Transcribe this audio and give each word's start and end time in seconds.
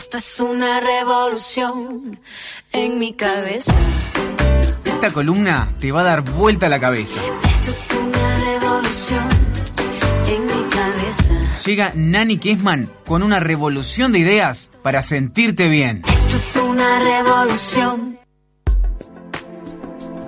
Esto 0.00 0.16
es 0.16 0.40
una 0.40 0.80
revolución 0.80 2.18
en 2.72 2.98
mi 2.98 3.12
cabeza. 3.12 3.74
Esta 4.86 5.12
columna 5.12 5.68
te 5.78 5.92
va 5.92 6.00
a 6.00 6.04
dar 6.04 6.22
vuelta 6.22 6.70
la 6.70 6.80
cabeza. 6.80 7.20
Esto 7.46 7.70
es 7.70 7.88
una 7.92 8.34
revolución 8.36 9.28
en 10.26 10.46
mi 10.46 10.68
cabeza. 10.70 11.34
Llega 11.66 11.92
Nani 11.94 12.38
Kessman 12.38 12.90
con 13.04 13.22
una 13.22 13.40
revolución 13.40 14.10
de 14.12 14.20
ideas 14.20 14.70
para 14.82 15.02
sentirte 15.02 15.68
bien. 15.68 16.02
Esto 16.08 16.34
es 16.36 16.56
una 16.56 16.98
revolución. 16.98 18.18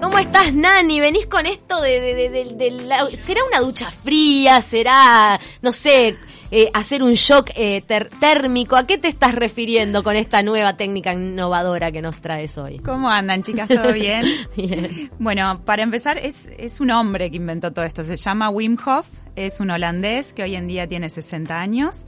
¿Cómo 0.02 0.18
estás, 0.18 0.52
Nani? 0.52 1.00
¿Venís 1.00 1.27
con 1.27 1.46
esto 1.46 1.80
de, 1.80 1.98
de- 1.98 2.14
de- 2.14 2.29
de- 2.29 2.54
de 2.57 2.70
la- 2.73 3.09
¿Será 3.23 3.41
una 3.48 3.61
ducha 3.61 3.91
fría? 3.91 4.61
¿Será, 4.61 5.41
no 5.62 5.73
sé, 5.73 6.18
eh, 6.53 6.71
hacer 6.75 7.03
un 7.03 7.14
shock 7.14 7.50
eh, 7.57 7.82
ter- 7.82 8.11
térmico? 8.21 8.77
¿A 8.77 8.87
qué 8.87 8.98
te 8.98 9.09
estás 9.09 9.34
refiriendo 9.34 10.05
con 10.05 10.14
esta 10.14 10.43
nueva 10.43 10.77
técnica 10.77 11.12
innovadora 11.14 11.91
que 11.91 12.02
nos 12.02 12.20
traes 12.20 12.59
hoy? 12.59 12.79
¿Cómo 12.79 13.09
andan, 13.10 13.43
chicas? 13.43 13.66
¿Todo 13.69 13.93
bien? 13.95 14.24
Bien. 14.57 15.10
Bueno, 15.19 15.62
para 15.65 15.83
empezar, 15.83 16.19
es, 16.19 16.48
es 16.59 16.80
un 16.80 16.91
hombre 16.91 17.30
que 17.30 17.38
inventó 17.38 17.73
todo 17.73 17.84
esto. 17.84 18.05
Se 18.05 18.16
llama 18.16 18.51
Wim 18.51 18.77
Hof, 18.87 19.07
es 19.34 19.59
un 19.60 19.70
holandés 19.70 20.33
que 20.33 20.43
hoy 20.43 20.55
en 20.55 20.66
día 20.69 20.87
tiene 20.87 21.09
60 21.09 21.59
años. 21.59 22.05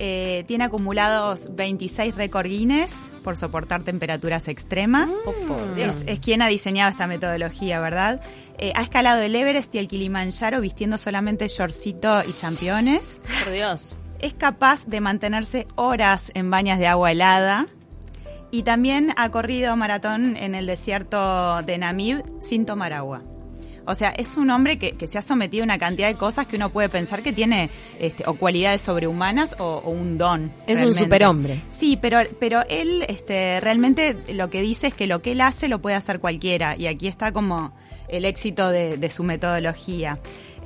Eh, 0.00 0.44
tiene 0.46 0.64
acumulados 0.64 1.48
26 1.54 2.14
récord 2.14 2.46
Guinness 2.46 2.94
por 3.24 3.36
soportar 3.36 3.82
temperaturas 3.82 4.46
extremas. 4.46 5.10
Oh. 5.26 5.76
Es, 5.76 6.06
es 6.06 6.20
quien 6.20 6.40
ha 6.42 6.46
diseñado 6.46 6.90
esta 6.90 7.06
metodología, 7.06 7.80
¿verdad? 7.80 8.20
Eh, 8.58 8.72
ha 8.76 8.82
escalado 8.82 9.20
el 9.22 9.34
Everest 9.34 9.74
y 9.74 9.78
el 9.78 9.88
Kilimanjaro 9.88 10.60
vistiendo 10.60 10.98
solamente 10.98 11.48
shortcito 11.48 12.22
y 12.28 12.32
championes. 12.32 13.20
Por 13.44 13.52
Dios. 13.52 13.96
Es 14.20 14.34
capaz 14.34 14.84
de 14.86 15.00
mantenerse 15.00 15.66
horas 15.74 16.30
en 16.34 16.50
bañas 16.50 16.78
de 16.78 16.86
agua 16.86 17.12
helada. 17.12 17.66
Y 18.50 18.62
también 18.62 19.12
ha 19.16 19.30
corrido 19.30 19.76
maratón 19.76 20.36
en 20.36 20.54
el 20.54 20.66
desierto 20.66 21.62
de 21.62 21.76
Namib 21.76 22.24
sin 22.40 22.64
tomar 22.64 22.92
agua. 22.92 23.22
O 23.88 23.94
sea, 23.94 24.10
es 24.10 24.36
un 24.36 24.50
hombre 24.50 24.78
que, 24.78 24.92
que 24.92 25.06
se 25.06 25.16
ha 25.16 25.22
sometido 25.22 25.62
a 25.62 25.64
una 25.64 25.78
cantidad 25.78 26.08
de 26.08 26.14
cosas 26.14 26.46
que 26.46 26.56
uno 26.56 26.70
puede 26.70 26.90
pensar 26.90 27.22
que 27.22 27.32
tiene 27.32 27.70
este, 27.98 28.22
o 28.26 28.34
cualidades 28.34 28.82
sobrehumanas 28.82 29.56
o, 29.58 29.82
o 29.82 29.90
un 29.90 30.18
don. 30.18 30.52
Es 30.66 30.80
un 30.82 30.94
superhombre. 30.94 31.60
Sí, 31.70 31.98
pero, 32.00 32.18
pero 32.38 32.62
él 32.68 33.04
este, 33.08 33.60
realmente 33.60 34.14
lo 34.34 34.50
que 34.50 34.60
dice 34.60 34.88
es 34.88 34.94
que 34.94 35.06
lo 35.06 35.22
que 35.22 35.32
él 35.32 35.40
hace 35.40 35.68
lo 35.68 35.80
puede 35.80 35.96
hacer 35.96 36.20
cualquiera. 36.20 36.76
Y 36.76 36.86
aquí 36.86 37.08
está 37.08 37.32
como 37.32 37.72
el 38.08 38.26
éxito 38.26 38.68
de, 38.68 38.98
de 38.98 39.08
su 39.10 39.24
metodología. 39.24 40.18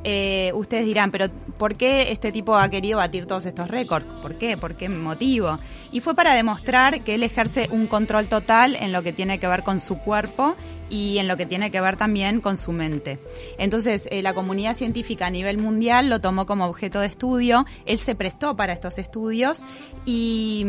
Eh, 0.05 0.51
ustedes 0.55 0.85
dirán, 0.85 1.11
pero 1.11 1.29
¿por 1.59 1.77
qué 1.77 2.11
este 2.11 2.33
tipo 2.33 2.57
ha 2.57 2.69
querido 2.69 2.99
batir 2.99 3.27
todos 3.27 3.47
estos 3.47 3.69
récords? 3.69 4.07
¿Por 4.21 4.37
qué? 4.37 4.57
¿Por 4.57 4.77
qué 4.77 4.89
motivo? 4.89 5.59
Y 5.93 6.01
fue 6.01 6.15
para 6.15 6.35
demostrar 6.35 7.05
que 7.05 7.15
él 7.15 7.23
ejerce 7.23 7.69
un 7.71 7.87
control 7.87 8.29
total 8.29 8.77
en 8.77 8.93
lo 8.93 9.03
que 9.03 9.13
tiene 9.13 9.39
que 9.39 9.47
ver 9.47 9.63
con 9.63 9.79
su 9.79 9.99
cuerpo 9.99 10.57
y 10.91 11.19
en 11.19 11.29
lo 11.29 11.37
que 11.37 11.47
tiene 11.47 11.71
que 11.71 11.81
ver 11.81 11.97
también 11.97 12.41
con 12.41 12.57
su 12.57 12.73
mente. 12.73 13.19
Entonces, 13.59 14.09
eh, 14.11 14.23
la 14.23 14.35
comunidad 14.35 14.75
científica 14.75 15.27
a 15.27 15.31
nivel 15.31 15.59
mundial 15.59 16.11
lo 16.11 16.21
tomó 16.21 16.47
como 16.47 16.67
objeto 16.67 17.01
de 17.01 17.07
estudio, 17.07 17.65
él 17.87 17.99
se 17.99 18.15
prestó 18.15 18.57
para 18.57 18.73
estos 18.73 18.99
estudios 18.99 19.65
y... 20.05 20.67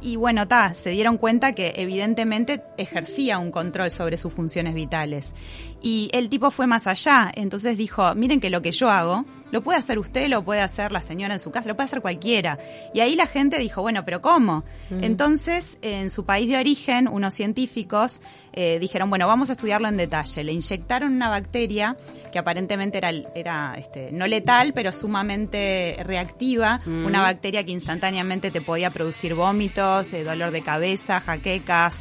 y 0.00 0.16
bueno, 0.16 0.46
ta, 0.46 0.74
se 0.74 0.90
dieron 0.90 1.18
cuenta 1.18 1.52
que 1.52 1.72
evidentemente 1.76 2.62
ejercía 2.76 3.38
un 3.38 3.50
control 3.50 3.90
sobre 3.90 4.18
sus 4.18 4.32
funciones 4.32 4.74
vitales. 4.74 5.34
Y 5.82 6.08
el 6.12 6.28
tipo 6.28 6.50
fue 6.50 6.66
más 6.66 6.86
allá, 6.86 7.30
entonces 7.34 7.76
dijo, 7.76 8.14
miren 8.14 8.40
que 8.40 8.50
lo 8.50 8.62
que 8.62 8.72
yo 8.72 8.90
hago, 8.90 9.24
lo 9.50 9.62
puede 9.62 9.78
hacer 9.78 9.98
usted, 9.98 10.28
lo 10.28 10.42
puede 10.42 10.60
hacer 10.60 10.92
la 10.92 11.00
señora 11.00 11.34
en 11.34 11.40
su 11.40 11.50
casa, 11.50 11.68
lo 11.68 11.76
puede 11.76 11.86
hacer 11.86 12.00
cualquiera. 12.00 12.58
Y 12.94 13.00
ahí 13.00 13.16
la 13.16 13.26
gente 13.26 13.58
dijo, 13.58 13.82
bueno, 13.82 14.04
pero 14.04 14.20
¿cómo? 14.20 14.64
Entonces, 14.90 15.78
en 15.82 16.10
su 16.10 16.24
país 16.24 16.48
de 16.48 16.58
origen, 16.58 17.08
unos 17.08 17.34
científicos 17.34 18.20
eh, 18.52 18.78
dijeron, 18.78 19.10
bueno, 19.10 19.26
vamos 19.26 19.48
a 19.50 19.52
estudiarlo 19.52 19.88
en 19.88 19.96
detalle. 19.96 20.44
Le 20.44 20.52
inyectaron 20.52 21.12
una 21.12 21.28
bacteria 21.28 21.96
que 22.32 22.38
aparentemente 22.38 22.98
era, 22.98 23.10
era 23.34 23.74
este, 23.78 24.12
no 24.12 24.26
letal, 24.26 24.72
pero 24.72 24.92
sumamente 24.92 25.96
reactiva, 26.04 26.80
una 26.86 27.22
bacteria 27.22 27.64
que 27.64 27.72
instantáneamente 27.72 28.50
te 28.50 28.60
podía 28.60 28.90
producir 28.90 29.34
vómitos, 29.34 30.12
eh, 30.12 30.24
dolor 30.24 30.50
de 30.50 30.62
cabeza, 30.62 31.20
jaquecas, 31.20 31.96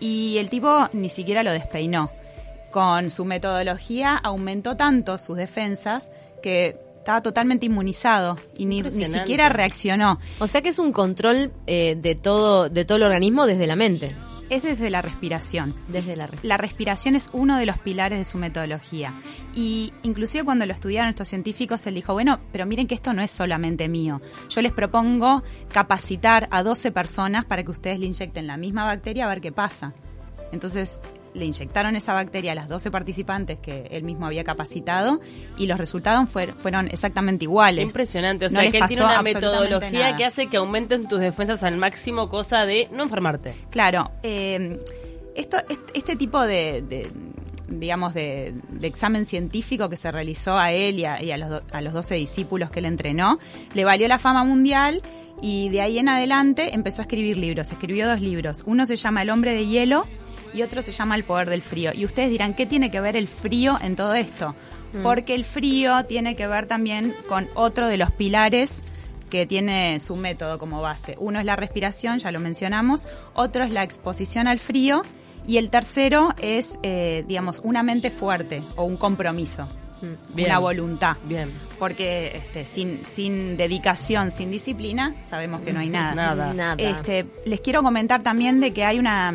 y 0.00 0.36
el 0.38 0.50
tipo 0.50 0.88
ni 0.92 1.08
siquiera 1.08 1.42
lo 1.42 1.52
despeinó. 1.52 2.10
Con 2.70 3.10
su 3.10 3.24
metodología 3.24 4.16
aumentó 4.16 4.76
tanto 4.76 5.18
sus 5.18 5.36
defensas 5.36 6.10
que 6.42 6.76
estaba 7.04 7.22
totalmente 7.22 7.66
inmunizado 7.66 8.38
y 8.56 8.64
ni, 8.64 8.80
ni 8.82 9.04
siquiera 9.04 9.48
reaccionó. 9.50 10.18
O 10.38 10.46
sea 10.46 10.62
que 10.62 10.70
es 10.70 10.78
un 10.78 10.90
control 10.92 11.52
eh, 11.66 11.96
de 12.00 12.14
todo 12.14 12.68
de 12.70 12.84
todo 12.86 12.96
el 12.96 13.04
organismo 13.04 13.46
desde 13.46 13.66
la 13.66 13.76
mente, 13.76 14.16
Es 14.48 14.62
desde 14.62 14.88
la 14.90 15.02
respiración. 15.02 15.74
desde 15.88 16.16
la 16.16 16.26
re- 16.26 16.38
La 16.42 16.56
respiración 16.56 17.14
es 17.14 17.28
uno 17.32 17.58
de 17.58 17.66
los 17.66 17.78
pilares 17.78 18.18
de 18.18 18.24
su 18.24 18.38
metodología. 18.38 19.12
Y 19.54 19.92
inclusive 20.02 20.44
cuando 20.44 20.64
lo 20.66 20.72
estudiaron 20.72 21.10
estos 21.10 21.28
científicos, 21.28 21.86
él 21.86 21.94
dijo, 21.94 22.12
bueno, 22.14 22.40
pero 22.52 22.64
miren 22.66 22.86
que 22.86 22.94
esto 22.94 23.12
no 23.12 23.22
es 23.22 23.30
solamente 23.30 23.88
mío. 23.88 24.20
Yo 24.48 24.62
les 24.62 24.72
propongo 24.72 25.42
capacitar 25.72 26.48
a 26.50 26.62
12 26.62 26.90
personas 26.92 27.44
para 27.44 27.62
que 27.64 27.70
ustedes 27.70 27.98
le 28.00 28.06
inyecten 28.06 28.46
la 28.46 28.56
misma 28.56 28.84
bacteria 28.86 29.24
a 29.26 29.28
ver 29.28 29.40
qué 29.42 29.52
pasa. 29.52 29.92
Entonces 30.52 31.00
le 31.34 31.44
inyectaron 31.44 31.96
esa 31.96 32.14
bacteria 32.14 32.52
a 32.52 32.54
las 32.54 32.68
12 32.68 32.90
participantes 32.90 33.58
que 33.58 33.88
él 33.90 34.04
mismo 34.04 34.24
había 34.26 34.44
capacitado 34.44 35.20
y 35.58 35.66
los 35.66 35.78
resultados 35.78 36.28
fuer- 36.32 36.54
fueron 36.56 36.86
exactamente 36.88 37.44
iguales. 37.44 37.84
Impresionante. 37.84 38.46
O 38.46 38.48
No 38.48 38.52
sea, 38.52 38.62
les 38.62 38.70
que 38.72 38.78
él 38.78 38.84
tiene 38.86 39.04
una 39.04 39.22
metodología 39.22 40.04
nada. 40.04 40.16
que 40.16 40.24
hace 40.24 40.46
que 40.46 40.56
aumenten 40.58 41.08
tus 41.08 41.20
defensas 41.20 41.62
al 41.64 41.76
máximo, 41.76 42.28
cosa 42.28 42.64
de 42.66 42.88
no 42.92 43.02
enfermarte. 43.02 43.54
Claro, 43.70 44.10
eh, 44.22 44.78
esto, 45.34 45.56
est- 45.68 45.90
este 45.92 46.14
tipo 46.16 46.40
de, 46.42 46.82
de, 46.82 47.10
digamos, 47.68 48.14
de, 48.14 48.54
de 48.70 48.86
examen 48.86 49.26
científico 49.26 49.88
que 49.88 49.96
se 49.96 50.12
realizó 50.12 50.56
a 50.56 50.70
él 50.72 51.00
y 51.00 51.04
a, 51.04 51.20
y 51.22 51.32
a 51.32 51.36
los, 51.36 51.48
do- 51.50 51.62
a 51.72 51.80
los 51.80 51.92
12 51.92 52.14
discípulos 52.14 52.70
que 52.70 52.78
él 52.78 52.86
entrenó, 52.86 53.38
le 53.74 53.84
valió 53.84 54.06
la 54.06 54.18
fama 54.18 54.44
mundial 54.44 55.02
y 55.42 55.68
de 55.70 55.80
ahí 55.80 55.98
en 55.98 56.08
adelante 56.08 56.74
empezó 56.74 57.02
a 57.02 57.04
escribir 57.04 57.36
libros. 57.36 57.72
Escribió 57.72 58.08
dos 58.08 58.20
libros. 58.20 58.62
Uno 58.66 58.86
se 58.86 58.94
llama 58.96 59.22
El 59.22 59.30
hombre 59.30 59.52
de 59.52 59.66
hielo 59.66 60.06
y 60.54 60.62
otro 60.62 60.82
se 60.82 60.92
llama 60.92 61.16
El 61.16 61.24
poder 61.24 61.50
del 61.50 61.62
frío. 61.62 61.90
Y 61.92 62.04
ustedes 62.04 62.30
dirán, 62.30 62.54
¿qué 62.54 62.64
tiene 62.64 62.90
que 62.90 63.00
ver 63.00 63.16
el 63.16 63.28
frío 63.28 63.78
en 63.82 63.96
todo 63.96 64.14
esto? 64.14 64.54
Porque 65.02 65.34
el 65.34 65.44
frío 65.44 66.04
tiene 66.06 66.36
que 66.36 66.46
ver 66.46 66.66
también 66.66 67.16
con 67.28 67.48
otro 67.54 67.88
de 67.88 67.96
los 67.96 68.12
pilares 68.12 68.84
que 69.28 69.44
tiene 69.44 69.98
su 69.98 70.14
método 70.14 70.58
como 70.58 70.80
base. 70.80 71.16
Uno 71.18 71.40
es 71.40 71.44
la 71.44 71.56
respiración, 71.56 72.20
ya 72.20 72.30
lo 72.30 72.38
mencionamos, 72.38 73.08
otro 73.34 73.64
es 73.64 73.72
la 73.72 73.82
exposición 73.82 74.46
al 74.46 74.60
frío 74.60 75.02
y 75.46 75.56
el 75.56 75.70
tercero 75.70 76.32
es, 76.40 76.78
eh, 76.84 77.24
digamos, 77.26 77.60
una 77.64 77.82
mente 77.82 78.12
fuerte 78.12 78.62
o 78.76 78.84
un 78.84 78.96
compromiso, 78.96 79.68
Bien. 80.32 80.50
una 80.50 80.60
voluntad. 80.60 81.16
Bien. 81.24 81.50
Porque 81.78 82.36
este, 82.36 82.64
sin, 82.64 83.04
sin 83.04 83.56
dedicación, 83.56 84.30
sin 84.30 84.52
disciplina, 84.52 85.16
sabemos 85.24 85.62
que 85.62 85.72
no 85.72 85.80
hay 85.80 85.90
nada. 85.90 86.14
Nada. 86.14 86.54
Nada. 86.54 86.76
Este, 86.78 87.26
les 87.44 87.60
quiero 87.60 87.82
comentar 87.82 88.22
también 88.22 88.60
de 88.60 88.72
que 88.72 88.84
hay 88.84 89.00
una... 89.00 89.34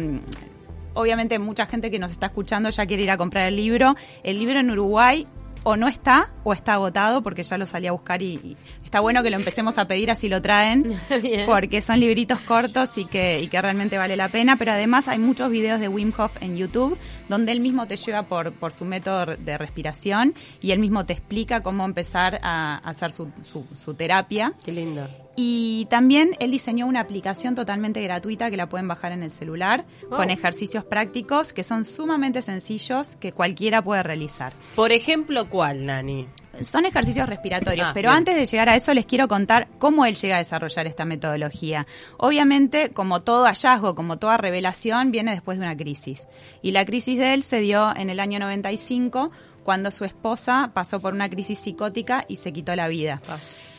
Obviamente 0.93 1.39
mucha 1.39 1.65
gente 1.65 1.91
que 1.91 1.99
nos 1.99 2.11
está 2.11 2.27
escuchando 2.27 2.69
ya 2.69 2.85
quiere 2.85 3.03
ir 3.03 3.11
a 3.11 3.17
comprar 3.17 3.47
el 3.47 3.55
libro. 3.55 3.95
El 4.23 4.39
libro 4.39 4.59
en 4.59 4.71
Uruguay 4.71 5.27
o 5.63 5.75
no 5.75 5.87
está 5.87 6.29
o 6.43 6.53
está 6.53 6.73
agotado 6.73 7.21
porque 7.21 7.43
ya 7.43 7.57
lo 7.57 7.65
salí 7.65 7.87
a 7.87 7.91
buscar 7.91 8.21
y, 8.21 8.35
y 8.35 8.57
está 8.83 8.99
bueno 8.99 9.21
que 9.23 9.29
lo 9.29 9.37
empecemos 9.37 9.77
a 9.77 9.85
pedir 9.85 10.11
así 10.11 10.29
lo 10.29 10.41
traen 10.41 10.97
Bien. 11.21 11.45
porque 11.45 11.81
son 11.81 11.99
libritos 11.99 12.39
cortos 12.41 12.97
y 12.97 13.05
que, 13.05 13.41
y 13.41 13.47
que 13.47 13.61
realmente 13.61 13.97
vale 13.97 14.15
la 14.15 14.29
pena 14.29 14.55
pero 14.57 14.71
además 14.71 15.07
hay 15.07 15.19
muchos 15.19 15.49
videos 15.49 15.79
de 15.79 15.87
Wim 15.87 16.13
Hof 16.17 16.41
en 16.41 16.55
YouTube 16.55 16.97
donde 17.27 17.51
él 17.51 17.59
mismo 17.59 17.87
te 17.87 17.97
lleva 17.97 18.23
por, 18.23 18.53
por 18.53 18.71
su 18.71 18.85
método 18.85 19.35
de 19.37 19.57
respiración 19.57 20.33
y 20.61 20.71
él 20.71 20.79
mismo 20.79 21.05
te 21.05 21.13
explica 21.13 21.61
cómo 21.61 21.85
empezar 21.85 22.39
a, 22.41 22.75
a 22.77 22.89
hacer 22.89 23.11
su, 23.11 23.29
su, 23.41 23.65
su 23.75 23.93
terapia 23.93 24.53
Qué 24.63 24.71
lindo. 24.71 25.07
Y 25.41 25.85
también 25.89 26.31
él 26.39 26.51
diseñó 26.51 26.85
una 26.85 26.99
aplicación 26.99 27.55
totalmente 27.55 28.03
gratuita 28.03 28.51
que 28.51 28.57
la 28.57 28.67
pueden 28.67 28.89
bajar 28.89 29.13
en 29.13 29.23
el 29.23 29.31
celular 29.31 29.85
Oh. 30.11 30.17
con 30.17 30.29
ejercicios 30.31 30.83
prácticos 30.83 31.53
que 31.53 31.63
son 31.63 31.85
sumamente 31.85 32.41
sencillos 32.41 33.15
que 33.21 33.31
cualquiera 33.31 33.81
puede 33.81 34.03
realizar. 34.03 34.51
Por 34.75 34.91
ejemplo, 34.91 35.47
¿cuál, 35.47 35.85
Nani? 35.85 36.27
Son 36.63 36.85
ejercicios 36.85 37.29
respiratorios, 37.29 37.87
Ah, 37.87 37.91
pero 37.93 38.09
bien. 38.09 38.17
antes 38.17 38.35
de 38.35 38.45
llegar 38.47 38.67
a 38.67 38.75
eso 38.75 38.93
les 38.93 39.05
quiero 39.05 39.29
contar 39.29 39.69
cómo 39.79 40.05
él 40.05 40.15
llega 40.15 40.35
a 40.35 40.39
desarrollar 40.39 40.87
esta 40.87 41.05
metodología. 41.05 41.87
Obviamente, 42.17 42.89
como 42.89 43.21
todo 43.21 43.45
hallazgo, 43.45 43.95
como 43.95 44.17
toda 44.17 44.35
revelación, 44.35 45.11
viene 45.11 45.31
después 45.31 45.57
de 45.57 45.63
una 45.65 45.77
crisis. 45.77 46.27
Y 46.61 46.71
la 46.71 46.83
crisis 46.83 47.17
de 47.17 47.33
él 47.33 47.43
se 47.43 47.61
dio 47.61 47.95
en 47.95 48.09
el 48.09 48.19
año 48.19 48.39
95, 48.39 49.31
cuando 49.63 49.89
su 49.91 50.03
esposa 50.03 50.71
pasó 50.73 50.99
por 50.99 51.13
una 51.13 51.29
crisis 51.29 51.59
psicótica 51.59 52.25
y 52.27 52.35
se 52.35 52.51
quitó 52.51 52.75
la 52.75 52.89
vida. 52.89 53.21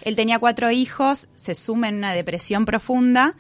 Él 0.05 0.17
tenía 0.17 0.38
cuatro 0.38 0.70
hijos, 0.70 1.29
se 1.35 1.55
suma 1.55 1.88
en 1.88 1.97
una 1.97 2.14
depresión 2.14 2.64
profunda 2.64 3.37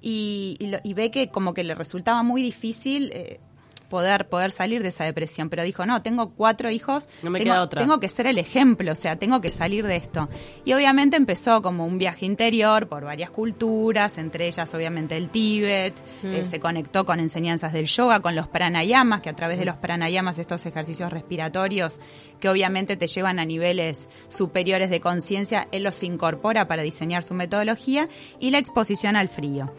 y, 0.00 0.56
y 0.82 0.94
ve 0.94 1.10
que 1.10 1.28
como 1.28 1.54
que 1.54 1.64
le 1.64 1.74
resultaba 1.74 2.22
muy 2.22 2.42
difícil 2.42 3.10
eh, 3.12 3.40
poder, 3.88 4.28
poder 4.28 4.50
salir 4.50 4.82
de 4.82 4.88
esa 4.88 5.04
depresión. 5.04 5.48
Pero 5.50 5.62
dijo, 5.62 5.86
no, 5.86 6.02
tengo 6.02 6.30
cuatro 6.30 6.70
hijos, 6.70 7.08
No 7.22 7.30
me 7.30 7.38
tengo, 7.38 7.52
queda 7.52 7.62
otra. 7.62 7.80
tengo 7.80 8.00
que 8.00 8.08
ser 8.08 8.26
el 8.26 8.38
ejemplo, 8.38 8.92
o 8.92 8.94
sea, 8.94 9.16
tengo 9.16 9.40
que 9.40 9.48
salir 9.48 9.86
de 9.86 9.96
esto. 9.96 10.28
Y 10.64 10.72
obviamente 10.72 11.16
empezó 11.16 11.62
como 11.62 11.86
un 11.86 11.98
viaje 11.98 12.26
interior 12.26 12.88
por 12.88 13.04
varias 13.04 13.30
culturas, 13.30 14.18
entre 14.18 14.46
ellas 14.46 14.72
obviamente 14.74 15.16
el 15.16 15.30
Tíbet, 15.30 15.94
eh, 16.22 16.44
se 16.44 16.60
conectó 16.60 17.04
con 17.04 17.20
enseñanzas 17.20 17.72
del 17.72 17.86
yoga, 17.86 18.20
con 18.20 18.34
los 18.34 18.48
pranayamas, 18.48 19.20
que 19.20 19.30
a 19.30 19.36
través 19.36 19.58
de 19.58 19.64
los 19.64 19.76
pranayamas, 19.76 20.38
estos 20.38 20.64
ejercicios 20.66 21.10
respiratorios, 21.10 22.00
que 22.40 22.48
obviamente 22.48 22.96
te 22.96 23.06
llevan 23.06 23.38
a 23.38 23.44
niveles 23.44 24.08
superiores 24.28 24.90
de 24.90 25.00
conciencia, 25.00 25.68
él 25.72 25.82
los 25.82 26.02
incorpora 26.02 26.66
para 26.66 26.82
diseñar 26.82 27.22
su 27.22 27.34
metodología, 27.34 28.08
y 28.38 28.50
la 28.50 28.58
exposición 28.58 29.16
al 29.16 29.28
frío. 29.28 29.72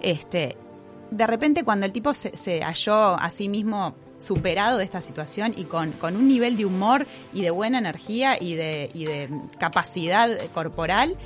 Este, 0.00 0.56
de 1.10 1.26
repente 1.26 1.64
cuando 1.64 1.86
el 1.86 1.92
tipo 1.92 2.14
se, 2.14 2.36
se 2.36 2.60
halló 2.62 3.18
a 3.18 3.30
sí 3.30 3.48
mismo 3.48 3.94
superado 4.18 4.78
de 4.78 4.84
esta 4.84 5.00
situación 5.00 5.54
y 5.56 5.64
con, 5.64 5.92
con 5.92 6.16
un 6.16 6.26
nivel 6.26 6.56
de 6.56 6.64
humor 6.64 7.06
y 7.32 7.42
de 7.42 7.50
buena 7.50 7.78
energía 7.78 8.36
y 8.40 8.54
de, 8.54 8.90
y 8.92 9.04
de 9.04 9.28
capacidad 9.58 10.28
corporal, 10.52 11.16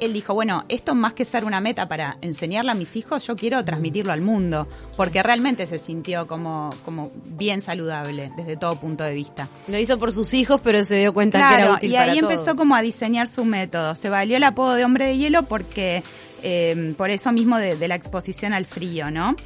él 0.00 0.14
dijo, 0.14 0.34
bueno, 0.34 0.64
esto 0.68 0.94
más 0.94 1.12
que 1.12 1.24
ser 1.24 1.44
una 1.44 1.60
meta 1.60 1.86
para 1.86 2.16
enseñarle 2.22 2.72
a 2.72 2.74
mis 2.74 2.96
hijos, 2.96 3.26
yo 3.26 3.36
quiero 3.36 3.62
transmitirlo 3.64 4.12
al 4.12 4.22
mundo, 4.22 4.66
porque 4.96 5.22
realmente 5.22 5.66
se 5.66 5.78
sintió 5.78 6.26
como, 6.26 6.70
como 6.84 7.10
bien 7.26 7.60
saludable 7.60 8.32
desde 8.36 8.56
todo 8.56 8.76
punto 8.76 9.04
de 9.04 9.12
vista. 9.14 9.48
Lo 9.68 9.78
hizo 9.78 9.98
por 9.98 10.12
sus 10.12 10.32
hijos, 10.32 10.60
pero 10.62 10.82
se 10.84 10.96
dio 10.96 11.12
cuenta 11.12 11.38
que 11.48 11.54
era 11.54 11.74
útil 11.74 11.92
y 11.92 11.96
ahí 11.96 12.08
para 12.08 12.20
empezó 12.20 12.44
todos. 12.44 12.56
como 12.56 12.74
a 12.74 12.82
diseñar 12.82 13.28
su 13.28 13.44
método. 13.44 13.94
Se 13.94 14.08
valió 14.08 14.38
el 14.38 14.42
apodo 14.42 14.74
de 14.74 14.84
hombre 14.84 15.06
de 15.06 15.18
hielo 15.18 15.42
porque, 15.42 16.02
eh, 16.42 16.94
por 16.96 17.10
eso 17.10 17.32
mismo 17.32 17.58
de, 17.58 17.88
la 17.88 17.94
exposición 17.94 18.52
al 18.52 18.66
frío, 18.66 19.10
¿no? 19.10 19.36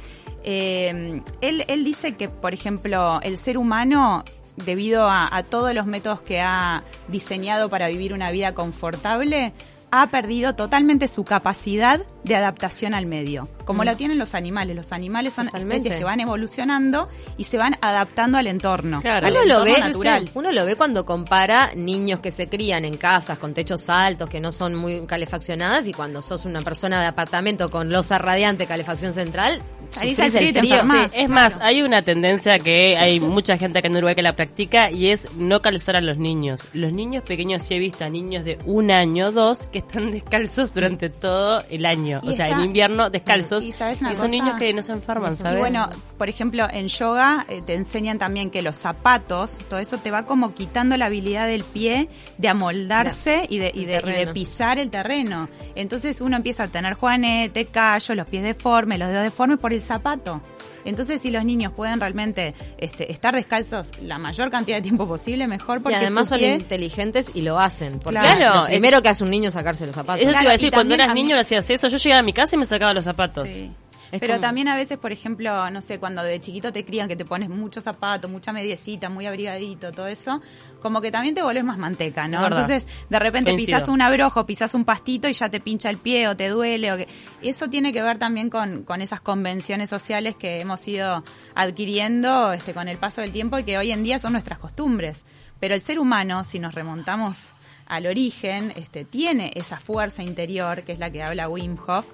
Eh, 0.43 1.21
él, 1.41 1.83
dice 1.83 2.15
que, 2.15 2.29
por 2.29 2.53
ejemplo, 2.53 3.19
el 3.23 3.37
ser 3.37 3.57
humano, 3.57 4.23
debido 4.57 5.07
a 5.09 5.43
todos 5.49 5.73
los 5.73 5.85
métodos 5.85 6.21
que 6.21 6.39
ha 6.41 6.83
diseñado 7.07 7.69
para 7.69 7.87
vivir 7.87 8.13
una 8.13 8.31
vida 8.31 8.53
confortable, 8.53 9.53
ha 9.91 10.07
perdido 10.07 10.55
totalmente 10.55 11.07
su 11.07 11.23
capacidad 11.23 12.01
de 12.23 12.35
adaptación 12.35 12.93
al 12.93 13.05
medio, 13.05 13.47
como 13.65 13.83
Mm. 13.83 13.85
lo 13.85 13.95
tienen 13.97 14.17
los 14.19 14.33
animales. 14.35 14.75
Los 14.75 14.91
animales 14.91 15.33
son 15.33 15.47
Totalmente. 15.47 15.77
especies 15.77 15.97
que 15.99 16.03
van 16.05 16.19
evolucionando 16.19 17.09
y 17.37 17.43
se 17.45 17.57
van 17.57 17.75
adaptando 17.81 18.37
al 18.37 18.47
entorno. 18.47 19.01
Claro. 19.01 19.27
al 19.27 19.33
Uno 19.33 19.45
lo, 19.45 19.65
entorno 19.65 19.73
ve, 19.73 19.79
natural. 19.79 20.29
uno 20.33 20.51
lo 20.51 20.65
ve 20.65 20.75
cuando 20.75 21.05
compara 21.05 21.71
niños 21.75 22.19
que 22.19 22.31
se 22.31 22.47
crían 22.47 22.85
en 22.85 22.97
casas 22.97 23.37
con 23.39 23.53
techos 23.53 23.89
altos, 23.89 24.29
que 24.29 24.39
no 24.39 24.51
son 24.51 24.75
muy 24.75 25.05
calefaccionadas, 25.05 25.87
y 25.87 25.93
cuando 25.93 26.21
sos 26.21 26.45
una 26.45 26.61
persona 26.61 27.01
de 27.01 27.07
apartamento 27.07 27.69
con 27.69 27.91
losa 27.91 28.17
radiante, 28.17 28.67
calefacción 28.67 29.13
central, 29.13 29.61
y 30.03 30.09
el 30.09 30.15
frío. 30.15 30.81
Sí, 30.83 31.11
es 31.15 31.29
más, 31.29 31.59
hay 31.61 31.81
una 31.81 32.01
tendencia 32.01 32.57
que 32.59 32.97
hay 32.97 33.19
mucha 33.19 33.57
gente 33.57 33.79
acá 33.79 33.87
en 33.87 33.95
Uruguay 33.97 34.15
que 34.15 34.21
la 34.21 34.35
practica 34.35 34.91
y 34.91 35.09
es 35.11 35.27
no 35.35 35.61
calzar 35.61 35.95
a 35.95 36.01
los 36.01 36.17
niños. 36.17 36.67
Los 36.73 36.91
niños 36.93 37.23
pequeños 37.23 37.63
sí 37.63 37.75
he 37.75 37.79
visto 37.79 38.03
a 38.05 38.09
niños 38.09 38.43
de 38.45 38.57
un 38.65 38.91
año, 38.91 39.31
dos, 39.31 39.65
que 39.67 39.79
están 39.79 40.11
descalzos 40.11 40.73
durante 40.73 41.09
todo 41.09 41.63
el 41.69 41.85
año. 41.85 42.19
Y 42.23 42.29
o 42.29 42.31
sea, 42.33 42.45
está- 42.47 42.57
en 42.59 42.65
invierno 42.65 43.09
descalzos. 43.09 43.54
Y 43.63 43.71
sabes 43.71 44.01
una 44.01 44.11
y 44.13 44.15
son 44.15 44.31
cosa? 44.31 44.43
niños 44.43 44.55
que 44.59 44.73
no 44.73 44.81
se 44.81 44.91
enferman, 44.91 45.33
Y 45.33 45.35
¿sabes? 45.37 45.55
Y 45.55 45.59
bueno, 45.59 45.89
por 46.17 46.29
ejemplo, 46.29 46.67
en 46.71 46.87
yoga 46.87 47.45
eh, 47.49 47.61
te 47.65 47.75
enseñan 47.75 48.17
también 48.17 48.49
que 48.51 48.61
los 48.61 48.75
zapatos, 48.75 49.59
todo 49.69 49.79
eso 49.79 49.97
te 49.99 50.11
va 50.11 50.25
como 50.25 50.53
quitando 50.53 50.97
la 50.97 51.05
habilidad 51.05 51.47
del 51.47 51.63
pie 51.63 52.09
de 52.37 52.47
amoldarse 52.47 53.45
y, 53.49 53.57
de, 53.59 53.71
y, 53.73 53.85
de, 53.85 54.27
y 54.29 54.33
pisar 54.33 54.79
el 54.79 54.89
terreno. 54.89 55.49
Entonces 55.75 56.21
uno 56.21 56.35
empieza 56.37 56.63
a 56.63 56.67
tener 56.67 56.93
juanete, 56.93 57.65
callo, 57.67 58.15
los 58.15 58.27
pies 58.27 58.43
deformes, 58.43 58.99
los 58.99 59.09
dedos 59.09 59.23
deformes 59.23 59.59
por 59.59 59.73
el 59.73 59.81
zapato. 59.81 60.41
Entonces, 60.87 61.19
si 61.19 61.31
los 61.31 61.43
niños 61.43 61.73
pueden 61.73 61.99
realmente 61.99 62.53
este, 62.77 63.11
estar 63.11 63.33
descalzos 63.33 63.89
la 64.03 64.19
mayor 64.19 64.51
cantidad 64.51 64.77
de 64.77 64.83
tiempo 64.83 65.07
posible, 65.07 65.47
mejor 65.47 65.79
Y 65.79 65.81
porque 65.81 65.95
además 65.95 66.25
su 66.29 66.35
son 66.35 66.39
pie- 66.41 66.53
inteligentes 66.57 67.31
y 67.33 67.41
lo 67.41 67.59
hacen. 67.59 67.97
Porque 67.97 68.19
Claro. 68.19 68.61
lo 68.61 68.65
primero 68.67 69.01
que 69.01 69.09
hace 69.09 69.23
un 69.23 69.31
niño 69.31 69.49
sacarse 69.49 69.87
los 69.87 69.95
zapatos. 69.95 70.21
Eso 70.21 70.37
te 70.37 70.43
iba 70.43 70.51
a 70.51 70.53
y 70.53 70.57
decir, 70.57 70.69
cuando 70.69 70.81
también 70.91 70.99
eras 70.99 71.09
a 71.09 71.13
mí- 71.15 71.23
niño 71.23 71.33
lo 71.37 71.41
hacías 71.41 71.67
eso. 71.71 71.87
Yo 71.87 71.97
llegaba 71.97 72.19
a 72.19 72.23
mi 72.23 72.33
casa 72.33 72.55
y 72.55 72.59
me 72.59 72.65
sacaba 72.65 72.93
los 72.93 73.03
zapatos. 73.03 73.44
Sí. 73.47 73.71
Pero 74.11 74.33
como- 74.35 74.41
también 74.41 74.67
a 74.67 74.75
veces, 74.75 74.97
por 74.99 75.11
ejemplo, 75.11 75.69
no 75.71 75.81
sé, 75.81 75.99
cuando 75.99 76.21
de 76.23 76.39
chiquito 76.39 76.71
te 76.71 76.85
crían 76.85 77.07
que 77.07 77.15
te 77.15 77.25
pones 77.25 77.49
mucho 77.49 77.81
zapato, 77.81 78.29
mucha 78.29 78.53
mediecita, 78.53 79.09
muy 79.09 79.25
abrigadito, 79.25 79.91
todo 79.91 80.07
eso, 80.07 80.41
como 80.79 81.01
que 81.01 81.11
también 81.11 81.33
te 81.33 81.41
volvés 81.41 81.63
más 81.63 81.77
manteca, 81.79 82.27
¿no? 82.27 82.43
Entonces, 82.45 82.87
de 83.09 83.19
repente 83.19 83.49
Coincido. 83.49 83.77
pisas 83.79 83.89
un 83.89 84.01
abrojo, 84.01 84.45
pisas 84.45 84.73
un 84.75 84.85
pastito 84.85 85.27
y 85.27 85.33
ya 85.33 85.49
te 85.49 85.59
pincha 85.59 85.89
el 85.89 85.97
pie 85.97 86.27
o 86.29 86.37
te 86.37 86.47
duele. 86.49 86.93
O 86.93 86.97
que... 86.97 87.07
Eso 87.41 87.67
tiene 87.67 87.91
que 87.91 88.01
ver 88.03 88.19
también 88.19 88.49
con, 88.51 88.83
con 88.83 89.01
esas 89.01 89.21
convenciones 89.21 89.89
sociales 89.89 90.35
que 90.35 90.61
hemos 90.61 90.87
ido 90.87 91.23
adquiriendo 91.55 92.53
este, 92.53 92.73
con 92.73 92.87
el 92.87 92.97
paso 92.97 93.21
del 93.21 93.31
tiempo 93.31 93.57
y 93.59 93.63
que 93.63 93.77
hoy 93.77 93.91
en 93.91 94.03
día 94.03 94.19
son 94.19 94.33
nuestras 94.33 94.59
costumbres. 94.59 95.25
Pero 95.59 95.73
el 95.73 95.81
ser 95.81 95.99
humano, 95.99 96.43
si 96.43 96.59
nos 96.59 96.75
remontamos 96.75 97.51
al 97.87 98.07
origen, 98.07 98.73
este, 98.75 99.05
tiene 99.05 99.51
esa 99.55 99.77
fuerza 99.77 100.23
interior, 100.23 100.83
que 100.83 100.91
es 100.91 100.99
la 100.99 101.09
que 101.11 101.21
habla 101.23 101.47
Wim 101.49 101.77
Hof, 101.85 102.05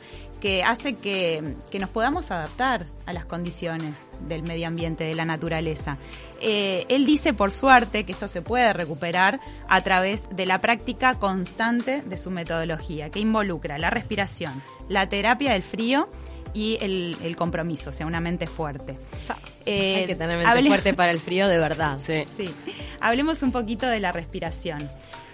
que 0.42 0.64
hace 0.64 0.96
que, 0.96 1.56
que 1.70 1.80
nos 1.80 1.90
podamos 1.90 2.32
adaptar 2.32 2.86
a 3.06 3.14
las 3.14 3.26
condiciones 3.26 4.10
del 4.28 4.42
medio 4.44 4.68
ambiente, 4.68 5.04
de 5.04 5.14
la 5.16 5.24
naturaleza. 5.24 5.98
Eh, 6.42 6.86
él 6.90 7.06
dice, 7.06 7.34
por 7.34 7.52
suerte, 7.52 8.04
que 8.06 8.12
esto 8.12 8.28
se 8.28 8.42
puede 8.42 8.74
recuperar 8.74 9.40
a 9.70 9.82
través 9.82 10.28
de 10.32 10.46
la 10.46 10.60
práctica 10.60 11.16
constante 11.20 12.02
de 12.02 12.18
su 12.18 12.32
metodología, 12.32 13.10
que 13.10 13.20
involucra 13.20 13.78
la 13.78 13.92
respiración, 13.92 14.62
la 14.90 15.08
terapia 15.08 15.54
del 15.54 15.62
frío 15.64 16.10
y 16.54 16.78
el, 16.82 17.16
el 17.24 17.36
compromiso, 17.38 17.92
o 17.92 17.94
sea, 17.94 18.06
una 18.08 18.20
mente 18.20 18.46
fuerte. 18.48 18.98
Eh, 19.66 19.96
Hay 19.98 20.06
que 20.06 20.16
tener 20.16 20.38
mente 20.40 20.52
hable- 20.52 20.68
fuerte 20.68 20.94
para 20.94 21.12
el 21.12 21.20
frío 21.22 21.48
de 21.48 21.60
verdad. 21.60 21.98
Sí. 21.98 22.24
Sí. 22.36 22.50
Hablemos 23.00 23.42
un 23.44 23.52
poquito 23.52 23.86
de 23.88 24.00
la 24.00 24.12
respiración. 24.12 24.90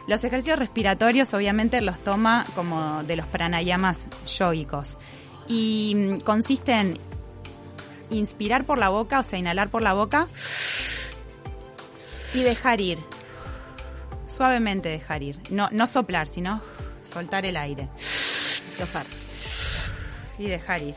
Los 0.08 0.24
ejercicios 0.24 0.58
respiratorios 0.58 1.34
obviamente 1.34 1.82
los 1.82 2.00
toma 2.00 2.46
como 2.56 3.04
de 3.04 3.18
los 3.18 3.28
pranayamas 3.28 4.08
yógicos 4.26 4.98
y 5.48 5.94
mm, 5.96 6.20
consiste 6.22 6.74
en 6.74 6.98
inspirar 8.10 8.64
por 8.64 8.78
la 8.78 8.90
boca, 8.90 9.20
o 9.20 9.24
sea, 9.24 9.38
inhalar 9.38 9.70
por 9.70 9.82
la 9.82 9.94
boca 9.94 10.28
y 12.34 12.42
dejar 12.42 12.80
ir. 12.80 13.00
Suavemente 14.28 14.90
dejar 14.90 15.24
ir. 15.24 15.40
No, 15.50 15.70
no 15.72 15.88
soplar, 15.88 16.28
sino 16.28 16.62
soltar 17.12 17.46
el 17.46 17.58
aire 17.58 17.90
y 20.38 20.48
dejar 20.48 20.82
ir. 20.82 20.96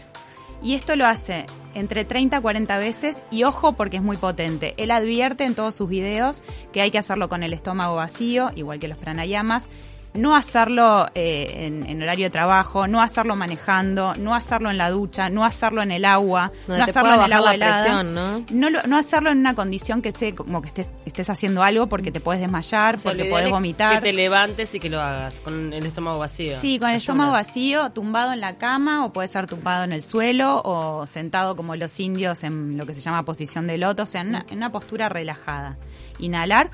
Y 0.63 0.75
esto 0.75 0.95
lo 0.97 1.07
hace 1.07 1.47
entre 1.75 2.05
30 2.05 2.37
a 2.37 2.41
40 2.41 2.79
veces 2.79 3.23
y 3.31 3.45
ojo 3.45 3.73
porque 3.73 3.97
es 3.97 4.03
muy 4.03 4.17
potente. 4.17 4.75
Él 4.77 4.91
advierte 4.91 5.45
en 5.45 5.55
todos 5.55 5.75
sus 5.75 5.89
videos 5.89 6.43
que 6.73 6.81
hay 6.81 6.91
que 6.91 6.99
hacerlo 6.99 7.29
con 7.29 7.43
el 7.43 7.53
estómago 7.53 7.97
vacío, 7.97 8.51
igual 8.55 8.79
que 8.79 8.89
los 8.89 8.99
pranayamas. 8.99 9.69
No 10.13 10.35
hacerlo 10.35 11.07
eh, 11.15 11.67
en, 11.69 11.87
en 11.89 12.03
horario 12.03 12.27
de 12.27 12.31
trabajo, 12.31 12.89
no 12.89 13.01
hacerlo 13.01 13.37
manejando, 13.37 14.15
no 14.17 14.35
hacerlo 14.35 14.69
en 14.71 14.77
la 14.77 14.91
ducha, 14.91 15.29
no 15.29 15.45
hacerlo 15.45 15.83
en 15.83 15.93
el 15.93 16.05
agua, 16.05 16.51
no 16.67 16.75
hacerlo 16.75 17.15
en 17.15 17.23
el 17.23 17.33
agua 17.33 17.49
la 17.51 17.55
helada. 17.55 17.83
presión, 17.83 18.15
¿no? 18.15 18.45
No, 18.51 18.71
lo- 18.71 18.83
no 18.89 18.97
hacerlo 18.97 19.31
en 19.31 19.39
una 19.39 19.55
condición 19.55 20.03
que 20.03 20.11
sea 20.11 20.35
como 20.35 20.63
que 20.63 20.69
estés, 20.69 20.89
estés 21.07 21.31
haciendo 21.31 21.63
algo 21.63 21.87
porque 21.87 22.11
te 22.11 22.19
puedes 22.21 22.41
desmayar, 22.41 22.97
O 22.97 22.99
sea, 22.99 23.11
porque 23.13 23.23
ideal 23.23 23.31
podés 23.33 23.47
es 23.47 23.53
vomitar. 23.53 23.95
Que 23.97 24.01
te 24.01 24.13
levantes 24.13 24.75
y 24.75 24.81
que 24.81 24.89
lo 24.91 25.01
hagas 25.01 25.39
con 25.41 25.73
el 25.73 25.87
estómago 25.87 26.19
vacío. 26.19 26.59
Sí, 26.61 26.81
con 26.81 26.89
el 26.89 26.95
Ayunas. 26.97 27.03
estómago 27.03 27.33
vacío, 27.33 27.91
tumbado 27.91 28.33
en 28.33 28.41
la 28.41 28.57
cama 28.57 29.05
o 29.05 29.13
puede 29.13 29.29
ser 29.29 29.47
tumbado 29.47 29.85
en 29.85 29.93
el 29.93 30.03
suelo 30.03 30.61
o 30.65 31.07
sentado 31.07 31.55
como 31.55 31.77
los 31.77 32.01
indios 32.01 32.43
en 32.43 32.77
lo 32.77 32.85
que 32.85 32.95
se 32.95 33.01
llama 33.01 33.25
posición 33.25 33.69
de 33.69 33.79
loto, 33.79 34.03
o 34.03 34.07
sea, 34.07 34.23
en 34.23 34.31
una, 34.31 34.45
en 34.51 34.57
una 34.57 34.73
postura 34.73 35.09
relajada. 35.09 35.77
Inhalar 36.19 36.69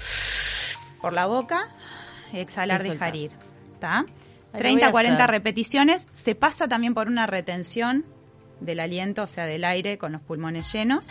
por 1.02 1.12
la 1.12 1.26
boca, 1.26 1.68
exhalar, 2.32 2.84
Y 2.84 2.90
dejar 2.90 3.16
ir. 3.16 3.32
¿Está? 3.74 4.04
lo 4.52 4.58
30 4.58 4.86
voy 4.86 4.88
a 4.88 4.92
40 4.92 5.22
hacer. 5.24 5.30
repeticiones. 5.30 6.08
Se 6.12 6.34
pasa 6.34 6.68
también 6.68 6.94
por 6.94 7.08
una 7.08 7.26
retención 7.26 8.04
del 8.60 8.80
aliento, 8.80 9.22
o 9.22 9.26
sea, 9.26 9.44
del 9.46 9.64
aire 9.64 9.98
con 9.98 10.12
los 10.12 10.22
pulmones 10.22 10.72
llenos. 10.72 11.08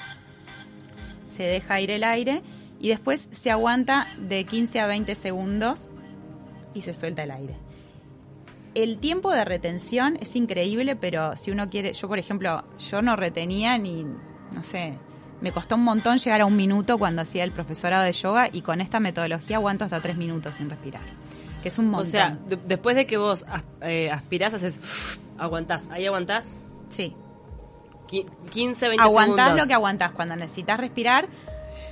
Se 1.27 1.43
deja 1.43 1.79
ir 1.81 1.91
el 1.91 2.03
aire 2.03 2.41
y 2.79 2.89
después 2.89 3.29
se 3.31 3.51
aguanta 3.51 4.07
de 4.17 4.45
15 4.45 4.79
a 4.79 4.87
20 4.87 5.15
segundos 5.15 5.87
y 6.73 6.81
se 6.81 6.93
suelta 6.93 7.23
el 7.23 7.31
aire. 7.31 7.55
El 8.73 8.97
tiempo 8.99 9.31
de 9.31 9.45
retención 9.45 10.17
es 10.19 10.35
increíble, 10.35 10.95
pero 10.95 11.37
si 11.37 11.51
uno 11.51 11.69
quiere, 11.69 11.93
yo 11.93 12.07
por 12.07 12.19
ejemplo, 12.19 12.63
yo 12.77 13.01
no 13.01 13.15
retenía 13.15 13.77
ni, 13.77 14.03
no 14.03 14.63
sé, 14.63 14.97
me 15.41 15.51
costó 15.51 15.75
un 15.75 15.83
montón 15.83 16.17
llegar 16.17 16.41
a 16.41 16.45
un 16.45 16.55
minuto 16.55 16.97
cuando 16.97 17.21
hacía 17.21 17.43
el 17.43 17.51
profesorado 17.51 18.03
de 18.03 18.11
yoga 18.13 18.49
y 18.51 18.61
con 18.61 18.81
esta 18.81 18.99
metodología 18.99 19.57
aguanto 19.57 19.83
hasta 19.85 20.01
tres 20.01 20.17
minutos 20.17 20.55
sin 20.55 20.69
respirar, 20.69 21.03
que 21.61 21.67
es 21.69 21.77
un 21.77 21.85
montón. 21.87 22.01
O 22.07 22.11
sea, 22.11 22.37
de- 22.47 22.57
después 22.65 22.95
de 22.95 23.05
que 23.05 23.17
vos 23.17 23.45
eh, 23.81 24.09
aspirás, 24.11 24.53
haces. 24.53 24.79
Aguantás. 25.37 25.89
Ahí 25.91 26.05
aguantás. 26.05 26.55
sí, 26.89 27.13
qui- 28.07 28.25
15, 28.49 28.87
20 28.87 29.03
aguantás 29.03 29.35
segundos. 29.47 29.57
lo 29.63 29.67
que 29.67 29.73
aguantás. 29.73 30.11
Cuando 30.13 30.35
necesitas 30.37 30.79
respirar, 30.79 31.27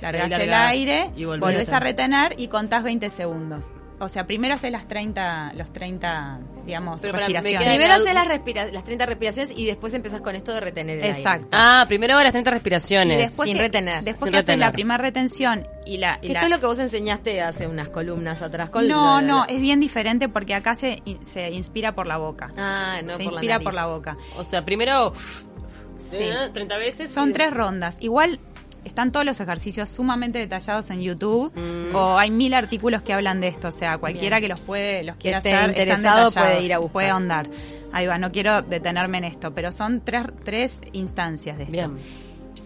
largás 0.00 0.32
Ahí 0.32 0.42
el 0.42 0.54
aire, 0.54 1.10
y 1.14 1.24
volvés. 1.26 1.40
volvés 1.40 1.68
a 1.68 1.80
retener 1.80 2.34
y 2.40 2.48
contás 2.48 2.82
20 2.82 3.10
segundos. 3.10 3.72
O 4.00 4.08
sea, 4.08 4.26
primero 4.26 4.54
haces 4.54 4.72
las 4.72 4.88
30, 4.88 5.52
los 5.54 5.72
30, 5.72 6.40
digamos, 6.66 7.00
Pero 7.00 7.16
respiraciones. 7.16 7.60
Primero 7.68 7.88
la- 7.88 7.94
haces 7.94 8.12
las, 8.14 8.26
respira- 8.26 8.72
las 8.72 8.82
30 8.82 9.06
respiraciones 9.06 9.56
y 9.56 9.66
después 9.66 9.94
empezás 9.94 10.20
con 10.20 10.34
esto 10.34 10.52
de 10.52 10.60
retener 10.60 10.98
el 10.98 11.04
aire. 11.04 11.16
Exacto. 11.18 11.48
Ah, 11.52 11.84
primero 11.86 12.20
las 12.20 12.32
30 12.32 12.50
Y 12.50 12.54
respiraciones. 12.54 13.18
después 13.18 13.46
Sin 13.48 13.56
que, 13.56 13.62
retener. 13.62 14.02
Después 14.02 14.24
Sin 14.24 14.32
que 14.32 14.38
haces 14.38 14.58
la 14.58 14.72
primera 14.72 14.98
retención 14.98 15.66
y 15.86 15.98
la... 15.98 16.18
y 16.22 16.26
la- 16.28 16.32
esto 16.34 16.46
es 16.46 16.50
lo 16.50 16.60
que 16.60 16.66
vos 16.66 16.78
enseñaste 16.80 17.40
hace 17.40 17.68
unas 17.68 17.88
columnas 17.88 18.42
atrás. 18.42 18.70
Con 18.70 18.88
no, 18.88 19.20
lo 19.20 19.20
de- 19.20 19.26
no, 19.28 19.44
es 19.48 19.60
bien 19.60 19.78
diferente 19.78 20.28
porque 20.28 20.54
acá 20.54 20.74
se, 20.74 21.00
se 21.24 21.50
inspira 21.52 21.92
por 21.92 22.08
la 22.08 22.16
boca. 22.16 22.52
Ah, 22.58 23.00
no, 23.04 23.12
se 23.16 23.22
por 23.24 23.32
inspira 23.34 23.58
la 23.58 23.64
por 23.64 23.74
la 23.74 23.82
nariz. 23.82 23.94
boca. 23.96 24.16
O 24.36 24.42
sea, 24.42 24.64
primero 24.64 25.12
Sí. 26.10 26.16
eh, 26.20 26.50
30 26.52 26.76
veces. 26.78 27.10
Son 27.12 27.30
y- 27.30 27.32
tres 27.32 27.52
rondas. 27.52 27.98
Igual 28.02 28.38
están 28.84 29.12
todos 29.12 29.24
los 29.26 29.38
ejercicios 29.40 29.88
sumamente 29.88 30.38
detallados 30.38 30.90
en 30.90 31.00
YouTube 31.00 31.52
Mm. 31.54 31.94
o 31.94 32.18
hay 32.18 32.30
mil 32.30 32.54
artículos 32.54 33.02
que 33.02 33.12
hablan 33.12 33.40
de 33.40 33.48
esto. 33.48 33.68
O 33.68 33.72
sea, 33.72 33.98
cualquiera 33.98 34.38
Bien. 34.38 34.42
que 34.42 34.48
los 34.48 34.60
puede, 34.60 35.02
los 35.04 35.16
Que 35.16 35.22
quiera 35.22 35.38
esté 35.38 35.54
hacer, 35.54 35.70
interesado 35.70 36.28
están 36.28 36.32
detallados, 36.32 36.34
puede 36.34 36.66
ir 36.66 36.72
a 36.74 36.78
buscar. 36.78 36.92
puede 36.92 37.08
ahondar. 37.10 37.48
Ahí 37.92 38.06
va, 38.06 38.18
no 38.18 38.32
quiero 38.32 38.62
detenerme 38.62 39.18
en 39.18 39.24
esto, 39.24 39.54
pero 39.54 39.70
son 39.72 40.00
tres, 40.04 40.24
tres 40.44 40.80
instancias 40.92 41.56
de 41.58 41.64
esto. 41.64 41.72
Bien. 41.72 41.96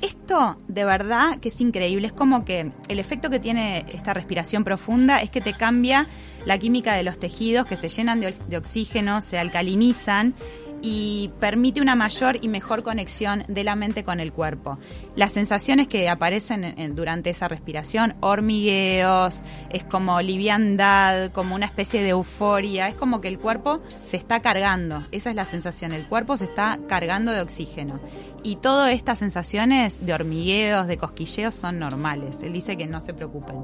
Esto, 0.01 0.57
de 0.69 0.85
verdad, 0.85 1.39
que 1.41 1.49
es 1.49 1.61
increíble. 1.61 2.07
Es 2.07 2.13
como 2.13 2.45
que 2.45 2.71
el 2.89 2.99
efecto 3.01 3.31
que 3.31 3.41
tiene 3.41 3.85
esta 3.89 4.15
respiración 4.15 4.63
profunda 4.63 5.21
es 5.21 5.29
que 5.31 5.41
te 5.41 5.55
cambia 5.55 6.07
la 6.45 6.57
química 6.59 6.95
de 6.95 7.03
los 7.03 7.19
tejidos, 7.19 7.67
que 7.67 7.75
se 7.75 7.89
llenan 7.89 8.21
de, 8.21 8.35
de 8.49 8.57
oxígeno, 8.57 9.21
se 9.21 9.39
alcalinizan 9.39 10.35
y 10.81 11.31
permite 11.41 11.81
una 11.81 11.97
mayor 11.97 12.39
y 12.41 12.49
mejor 12.49 12.83
conexión 12.83 13.45
de 13.49 13.65
la 13.65 13.75
mente 13.75 14.05
con 14.05 14.21
el 14.21 14.33
cuerpo. 14.33 14.79
Las 15.17 15.33
sensaciones 15.33 15.89
que 15.89 16.09
aparecen 16.09 16.65
en- 16.65 16.79
en- 16.79 16.95
durante 16.95 17.31
esa 17.31 17.49
respiración, 17.49 18.15
hormigueos, 18.21 19.45
es 19.71 19.85
como 19.85 20.21
liviandad, 20.23 21.31
como 21.33 21.55
una 21.55 21.67
especie 21.67 22.03
de 22.03 22.11
euforia, 22.11 22.89
es 22.89 22.95
como 22.95 23.21
que 23.21 23.29
el 23.29 23.39
cuerpo 23.39 23.81
se 24.05 24.17
está 24.17 24.41
cargando, 24.41 25.05
esa 25.11 25.31
es 25.31 25.37
la 25.37 25.45
sensación, 25.45 25.93
el 25.93 26.07
cuerpo 26.07 26.37
se 26.37 26.45
está 26.45 26.79
cargando 26.89 27.33
de 27.33 27.41
oxígeno. 27.41 28.01
Y 28.43 28.57
todas 28.57 28.93
estas 28.93 29.19
sensaciones 29.19 30.05
de 30.07 30.13
hormigueos, 30.15 30.87
de 30.87 30.97
cosquilleos 30.97 31.55
son 31.55 31.79
normales, 31.79 32.43
él 32.43 32.53
dice 32.53 32.77
que 32.77 32.87
no 32.87 33.01
se 33.01 33.15
preocupen. 33.15 33.57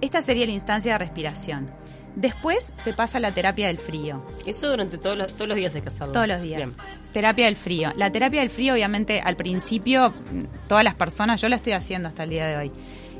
Esta 0.00 0.22
sería 0.22 0.46
la 0.46 0.52
instancia 0.52 0.92
de 0.92 0.98
respiración. 0.98 1.70
Después 2.16 2.72
se 2.76 2.94
pasa 2.94 3.18
a 3.18 3.20
la 3.20 3.32
terapia 3.32 3.66
del 3.66 3.78
frío. 3.78 4.24
Eso 4.46 4.68
durante 4.68 4.96
todos 4.96 5.16
los, 5.16 5.34
todos 5.34 5.48
los 5.48 5.56
días 5.56 5.74
hay 5.74 5.82
que 5.82 5.88
hacerlo. 5.88 6.12
Todos 6.12 6.26
los 6.26 6.40
días. 6.40 6.76
Bien. 6.76 6.88
Terapia 7.12 7.44
del 7.44 7.56
frío. 7.56 7.92
La 7.94 8.10
terapia 8.10 8.40
del 8.40 8.50
frío, 8.50 8.72
obviamente, 8.72 9.20
al 9.20 9.36
principio, 9.36 10.10
mm, 10.10 10.66
todas 10.66 10.82
las 10.82 10.94
personas, 10.94 11.40
yo 11.40 11.48
la 11.50 11.56
estoy 11.56 11.74
haciendo 11.74 12.08
hasta 12.08 12.24
el 12.24 12.30
día 12.30 12.46
de 12.46 12.56
hoy. 12.56 12.72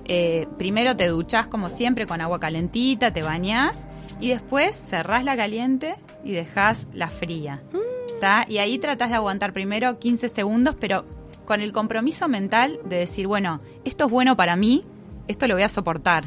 Eh, 0.08 0.46
primero 0.56 0.96
te 0.96 1.08
duchás 1.08 1.48
como 1.48 1.68
siempre 1.68 2.06
con 2.06 2.20
agua 2.20 2.40
calentita, 2.40 3.12
te 3.12 3.22
bañás 3.22 3.86
y 4.20 4.28
después 4.28 4.74
cerrás 4.74 5.24
la 5.24 5.36
caliente 5.36 5.96
y 6.24 6.32
dejás 6.32 6.86
la 6.94 7.08
fría. 7.08 7.62
¿Tá? 8.20 8.46
Y 8.48 8.58
ahí 8.58 8.78
tratás 8.78 9.10
de 9.10 9.16
aguantar 9.16 9.52
primero 9.52 9.98
15 9.98 10.30
segundos, 10.30 10.74
pero 10.80 11.04
con 11.44 11.60
el 11.60 11.72
compromiso 11.72 12.28
mental 12.28 12.78
de 12.84 12.96
decir, 12.96 13.26
bueno, 13.26 13.60
esto 13.84 14.06
es 14.06 14.10
bueno 14.10 14.36
para 14.36 14.56
mí, 14.56 14.84
esto 15.28 15.46
lo 15.48 15.54
voy 15.54 15.64
a 15.64 15.68
soportar. 15.68 16.24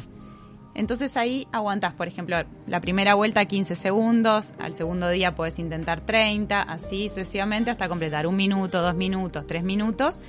Entonces 0.80 1.18
ahí 1.18 1.46
aguantás, 1.52 1.92
por 1.92 2.08
ejemplo, 2.08 2.38
la 2.66 2.80
primera 2.80 3.14
vuelta 3.14 3.44
15 3.44 3.76
segundos, 3.76 4.54
al 4.58 4.74
segundo 4.74 5.10
día 5.10 5.34
puedes 5.34 5.58
intentar 5.58 6.00
30, 6.00 6.62
así 6.62 7.10
sucesivamente 7.10 7.70
hasta 7.70 7.86
completar 7.86 8.26
un 8.26 8.34
minuto, 8.34 8.80
dos 8.80 8.94
minutos, 8.94 9.46
tres 9.46 9.62
minutos. 9.62 10.22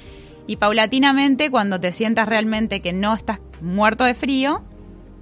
Y 0.48 0.58
paulatinamente, 0.58 1.50
cuando 1.50 1.80
te 1.80 1.94
sientas 1.94 2.28
realmente 2.28 2.82
que 2.82 2.92
no 2.92 3.14
estás 3.14 3.40
muerto 3.62 4.04
de 4.04 4.14
frío, 4.14 4.62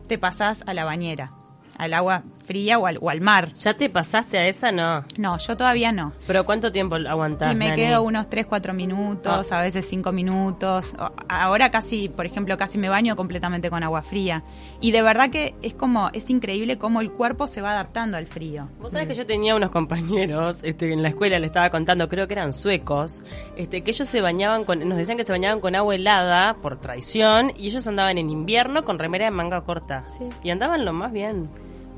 te 0.07 0.17
pasás 0.17 0.63
a 0.65 0.73
la 0.73 0.83
bañera, 0.83 1.31
al 1.77 1.93
agua 1.93 2.23
fría 2.49 2.79
o 2.79 2.87
al, 2.87 2.97
o 2.99 3.11
al 3.11 3.21
mar. 3.21 3.53
¿Ya 3.61 3.75
te 3.75 3.91
pasaste 3.91 4.39
a 4.39 4.47
esa? 4.47 4.71
No. 4.71 5.03
No, 5.19 5.37
yo 5.37 5.55
todavía 5.55 5.91
no. 5.91 6.13
¿Pero 6.25 6.45
cuánto 6.45 6.71
tiempo 6.71 6.95
aguantás, 6.95 7.51
Y 7.53 7.55
me 7.55 7.69
Nani? 7.69 7.79
quedo 7.79 8.01
unos 8.01 8.27
3, 8.27 8.47
4 8.47 8.73
minutos, 8.73 9.51
a 9.51 9.61
veces 9.61 9.85
5 9.87 10.11
minutos. 10.11 10.95
Ahora 11.27 11.69
casi, 11.69 12.09
por 12.09 12.25
ejemplo, 12.25 12.57
casi 12.57 12.79
me 12.79 12.89
baño 12.89 13.15
completamente 13.15 13.69
con 13.69 13.83
agua 13.83 14.01
fría. 14.01 14.41
Y 14.81 14.89
de 14.89 15.03
verdad 15.03 15.29
que 15.29 15.53
es 15.61 15.75
como, 15.75 16.09
es 16.11 16.31
increíble 16.31 16.79
cómo 16.79 17.01
el 17.01 17.11
cuerpo 17.11 17.45
se 17.45 17.61
va 17.61 17.69
adaptando 17.73 18.17
al 18.17 18.25
frío. 18.25 18.67
Vos 18.81 18.93
sabés 18.93 19.07
que 19.07 19.13
yo 19.13 19.27
tenía 19.27 19.55
unos 19.55 19.69
compañeros, 19.69 20.63
este, 20.63 20.91
en 20.91 21.03
la 21.03 21.09
escuela 21.09 21.37
le 21.37 21.45
estaba 21.45 21.69
contando, 21.69 22.09
creo 22.09 22.27
que 22.27 22.33
eran 22.33 22.51
suecos, 22.51 23.21
este, 23.57 23.83
que 23.83 23.91
ellos 23.91 24.07
se 24.07 24.21
bañaban 24.21 24.63
con, 24.63 24.79
nos 24.89 24.97
decían 24.97 25.17
que 25.17 25.23
se 25.23 25.31
bañaban 25.31 25.59
con 25.59 25.75
agua 25.75 25.93
helada 25.93 26.55
por 26.63 26.79
traición 26.81 27.51
y 27.55 27.67
ellos 27.67 27.85
andaban 27.85 28.17
en 28.17 28.31
invierno 28.31 28.83
con 28.83 28.97
remera 28.97 29.25
de 29.25 29.31
manga 29.31 29.61
corta. 29.61 30.07
Sí. 30.07 30.25
Y 30.41 30.49
andaban 30.49 30.83
lo 30.83 30.93
más 30.93 31.11
bien. 31.11 31.47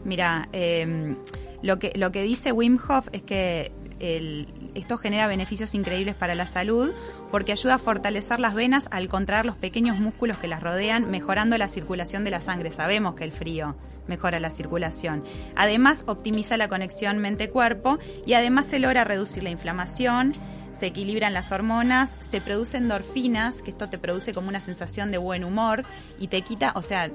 Mira, 0.04 0.50
eh, 0.54 1.16
lo, 1.62 1.78
que, 1.80 1.92
lo 1.96 2.12
que 2.12 2.24
dice 2.24 2.52
Wim 2.52 2.80
Hof 2.90 3.08
es 3.12 3.22
que 3.22 3.72
el- 4.00 4.48
esto 4.74 4.98
genera 4.98 5.28
beneficios 5.28 5.76
increíbles 5.76 6.16
para 6.16 6.34
la 6.34 6.46
salud 6.46 6.92
porque 7.30 7.52
ayuda 7.52 7.76
a 7.76 7.78
fortalecer 7.80 8.40
las 8.40 8.56
venas 8.56 8.88
al 8.92 9.10
contraer 9.10 9.46
los 9.46 9.56
pequeños 9.58 10.00
músculos 10.00 10.38
que 10.40 10.48
las 10.48 10.64
rodean, 10.64 11.12
mejorando 11.12 11.58
la 11.58 11.68
circulación 11.68 12.24
de 12.24 12.32
la 12.32 12.42
sangre. 12.42 12.72
Sabemos 12.72 13.16
que 13.16 13.24
el 13.26 13.32
frío 13.32 13.76
mejora 14.08 14.40
la 14.40 14.50
circulación. 14.50 15.24
Además, 15.56 16.04
optimiza 16.08 16.58
la 16.58 16.68
conexión 16.68 17.20
mente-cuerpo 17.20 18.00
y 18.26 18.34
además 18.34 18.66
se 18.66 18.80
logra 18.80 19.04
reducir 19.04 19.44
la 19.44 19.50
inflamación, 19.52 20.32
se 20.74 20.88
equilibran 20.88 21.34
las 21.34 21.52
hormonas, 21.52 22.18
se 22.30 22.42
producen 22.42 22.84
endorfinas, 22.84 23.62
que 23.62 23.72
esto 23.72 23.88
te 23.90 24.00
produce 24.00 24.34
como 24.34 24.50
una 24.50 24.62
sensación 24.62 25.12
de 25.12 25.18
buen 25.20 25.44
humor 25.44 25.84
y 26.18 26.28
te 26.28 26.42
quita, 26.42 26.72
o 26.76 26.82
sea, 26.82 27.12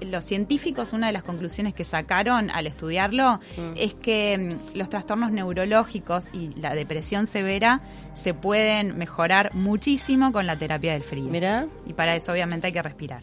los 0.00 0.24
científicos, 0.24 0.92
una 0.92 1.08
de 1.08 1.12
las 1.12 1.22
conclusiones 1.22 1.74
que 1.74 1.84
sacaron 1.84 2.50
al 2.50 2.66
estudiarlo 2.66 3.40
es 3.76 3.94
que 3.94 4.38
mm, 4.38 4.76
los 4.76 4.88
trastornos 4.88 5.32
neurológicos 5.32 6.28
y 6.32 6.54
la 6.54 6.74
depresión 6.74 7.26
severa 7.26 7.80
se 8.14 8.34
pueden 8.34 8.96
mejorar 8.98 9.54
muchísimo 9.54 10.32
con 10.32 10.46
la 10.46 10.58
terapia 10.58 10.92
del 10.92 11.02
frío. 11.02 11.24
Mira. 11.24 11.66
Y 11.86 11.92
para 11.92 12.14
eso 12.14 12.32
obviamente 12.32 12.68
hay 12.68 12.72
que 12.72 12.82
respirar. 12.82 13.22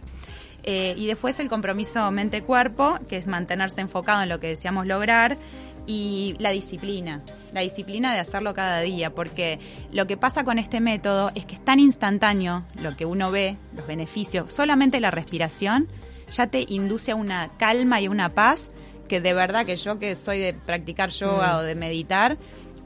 Eh, 0.64 0.96
y 0.98 1.06
después 1.06 1.40
el 1.40 1.48
compromiso 1.48 2.10
mente-cuerpo, 2.10 2.98
que 3.08 3.18
es 3.18 3.28
mantenerse 3.28 3.82
enfocado 3.82 4.24
en 4.24 4.30
lo 4.30 4.40
que 4.40 4.48
deseamos 4.48 4.88
lograr, 4.88 5.38
y 5.88 6.36
la 6.40 6.50
disciplina, 6.50 7.22
la 7.54 7.62
disciplina 7.62 8.14
de 8.14 8.20
hacerlo 8.20 8.54
cada 8.54 8.82
día, 8.82 9.14
porque 9.14 9.60
lo 9.92 10.08
que 10.08 10.18
pasa 10.18 10.44
con 10.44 10.58
este 10.58 10.80
método 10.80 11.32
es 11.36 11.46
que 11.46 11.56
es 11.56 11.64
tan 11.64 11.80
instantáneo 11.80 12.66
lo 12.76 12.96
que 12.96 13.06
uno 13.06 13.32
ve, 13.32 13.58
los 13.76 13.86
beneficios, 13.86 14.52
solamente 14.52 15.00
la 15.00 15.12
respiración 15.12 15.88
ya 16.32 16.48
te 16.48 16.66
induce 16.68 17.12
a 17.12 17.16
una 17.16 17.52
calma 17.58 18.02
y 18.02 18.06
a 18.06 18.10
una 18.12 18.34
paz 18.34 18.72
que 19.08 19.22
de 19.22 19.34
verdad 19.34 19.66
que 19.66 19.76
yo 19.76 20.00
que 20.00 20.16
soy 20.16 20.40
de 20.40 20.54
practicar 20.54 21.10
yoga 21.12 21.54
Mm. 21.54 21.58
o 21.58 21.62
de 21.62 21.76
meditar, 21.76 22.38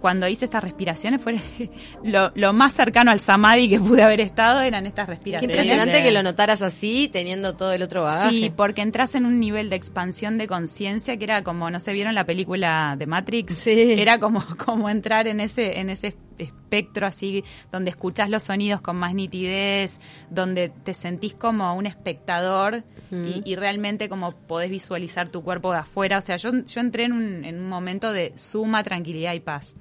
cuando 0.01 0.27
hice 0.29 0.46
estas 0.46 0.63
respiraciones 0.63 1.22
fue 1.22 1.39
lo, 2.03 2.31
lo 2.36 2.53
más 2.53 2.74
cercano 2.74 3.12
al 3.12 3.19
samadhi 3.19 3.67
que 3.69 3.79
pude 3.79 4.01
haber 4.01 4.22
estado 4.22 4.62
eran 4.62 4.86
estas 4.86 5.08
Qué 5.08 5.12
respiraciones. 5.13 5.55
impresionante 5.55 6.01
que 6.01 6.12
lo 6.12 6.24
notaras 6.24 6.62
así, 6.62 7.10
teniendo 7.12 7.55
todo 7.55 7.74
el 7.74 7.84
otro 7.84 8.03
bagaje. 8.03 8.29
Sí, 8.29 8.53
porque 8.55 8.81
entras 8.81 9.15
en 9.15 9.25
un 9.25 9.39
nivel 9.41 9.69
de 9.69 9.75
expansión 9.75 10.38
de 10.38 10.48
conciencia 10.48 11.17
que 11.17 11.24
era 11.25 11.43
como, 11.43 11.69
no 11.69 11.79
sé, 11.81 11.91
¿vieron 11.93 12.15
la 12.15 12.24
película 12.25 12.96
de 12.98 13.08
Matrix? 13.08 13.60
Sí. 13.60 13.93
Era 13.98 14.19
como, 14.19 14.41
como 14.65 14.89
entrar 14.89 15.27
en 15.27 15.39
ese, 15.41 15.79
en 15.79 15.89
ese 15.89 16.15
espectro 16.39 17.05
así, 17.08 17.43
donde 17.72 17.89
escuchás 17.91 18.29
los 18.29 18.43
sonidos 18.43 18.81
con 18.81 18.96
más 18.98 19.13
nitidez, 19.13 20.00
donde 20.29 20.69
te 20.69 20.93
sentís 20.93 21.36
como 21.36 21.74
un 21.75 21.86
espectador 21.86 22.84
y, 23.12 23.41
y 23.43 23.55
realmente 23.55 24.10
como 24.10 24.31
podés 24.34 24.69
visualizar 24.69 25.29
tu 25.29 25.43
cuerpo 25.43 25.72
de 25.72 25.79
afuera. 25.79 26.17
O 26.17 26.22
sea, 26.22 26.38
yo, 26.38 26.51
yo 26.65 26.81
entré 26.81 27.03
en 27.05 27.13
un, 27.13 27.46
en 27.46 27.60
un 27.60 27.69
momento 27.69 28.12
de 28.12 28.34
suma 28.36 28.84
tranquilidad 28.84 29.34
y 29.34 29.39
paz. 29.39 29.75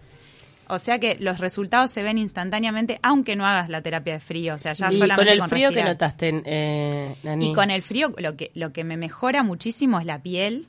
O 0.70 0.78
sea 0.78 0.98
que 0.98 1.16
los 1.18 1.38
resultados 1.38 1.90
se 1.90 2.02
ven 2.02 2.18
instantáneamente, 2.18 2.98
aunque 3.02 3.36
no 3.36 3.46
hagas 3.46 3.70
la 3.70 3.80
terapia 3.80 4.12
de 4.14 4.20
frío. 4.20 4.54
O 4.54 4.58
sea, 4.58 4.74
ya 4.74 4.92
y 4.92 4.98
solamente 4.98 5.32
con 5.38 5.42
el 5.44 5.48
frío 5.48 5.70
que 5.70 5.82
notaste, 5.82 6.42
eh, 6.44 7.14
Nani. 7.22 7.46
Y 7.46 7.52
con 7.54 7.70
el 7.70 7.80
frío, 7.80 8.12
lo 8.18 8.36
que, 8.36 8.50
lo 8.54 8.70
que 8.72 8.84
me 8.84 8.98
mejora 8.98 9.42
muchísimo 9.42 9.98
es 9.98 10.04
la 10.04 10.22
piel. 10.22 10.66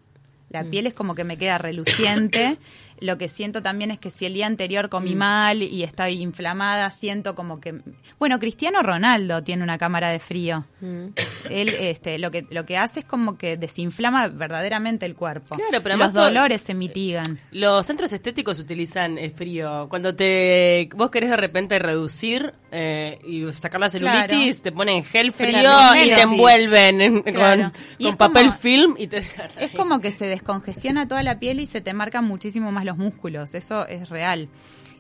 La 0.50 0.64
Mm. 0.64 0.70
piel 0.70 0.88
es 0.88 0.94
como 0.94 1.16
que 1.16 1.26
me 1.26 1.38
queda 1.38 1.58
reluciente. 1.58 2.58
Lo 3.02 3.18
que 3.18 3.28
siento 3.28 3.62
también 3.62 3.92
es 3.92 4.00
que 4.00 4.10
si 4.12 4.26
el 4.26 4.34
día 4.34 4.46
anterior 4.48 4.90
comí 4.90 5.16
Mm. 5.16 5.18
mal 5.18 5.64
y 5.64 5.84
estoy 5.84 6.22
inflamada, 6.22 6.90
siento 6.92 7.36
como 7.36 7.60
que... 7.60 7.82
Bueno, 8.20 8.40
Cristiano 8.40 8.82
Ronaldo 8.84 9.44
tiene 9.44 9.64
una 9.64 9.78
cámara 9.78 10.10
de 10.12 10.20
frío. 10.20 10.66
Mm. 10.82 11.06
Él 11.50 11.70
este, 11.70 12.18
lo, 12.20 12.30
que, 12.32 12.46
lo 12.50 12.66
que 12.66 12.78
hace 12.78 13.02
es 13.02 13.06
como 13.06 13.38
que 13.38 13.58
desinflama 13.58 14.28
verdaderamente 14.28 15.06
el 15.06 15.16
cuerpo. 15.16 15.56
Claro, 15.56 15.82
pero 15.84 15.98
Los 15.98 16.14
todo- 16.14 16.26
dolores 16.26 16.62
se 16.62 16.74
mitigan. 16.74 17.40
Los 17.52 17.86
centros 17.86 18.12
estéticos 18.14 18.60
utilizan 18.60 19.18
el 19.18 19.32
frío. 19.32 19.88
Cuando 19.90 20.16
te 20.16 20.90
vos 20.96 21.10
querés 21.10 21.30
de 21.30 21.38
repente 21.38 21.80
reducir 21.80 22.54
eh, 22.72 23.20
y 23.26 23.52
sacar 23.54 23.80
la 23.80 23.90
celulitis, 23.90 24.28
Claro. 24.62 24.62
te 24.64 24.72
ponen 24.72 25.04
gel 25.04 25.32
frío 25.32 25.72
y 25.96 26.10
te 26.14 26.22
envuelven 26.22 27.02
en- 27.02 27.22
Claro. 27.24 27.64
con, 27.64 27.74
Y 27.98 28.04
con 28.04 28.12
es 28.12 28.18
papel 28.18 28.46
como- 28.48 28.58
film 28.58 28.96
y 28.98 29.08
te 29.08 29.18
Es 29.60 29.72
como 29.76 30.00
que 30.02 30.12
se 30.12 30.26
descongestiona 30.26 31.08
toda 31.08 31.24
la 31.24 31.40
piel 31.40 31.60
y 31.60 31.66
se 31.66 31.82
te 31.82 31.94
marcan 31.94 32.26
muchísimo 32.26 32.72
más 32.72 32.86
los 32.90 32.98
músculos, 32.98 33.56
eso 33.56 33.86
es 33.88 34.10
real. 34.10 34.50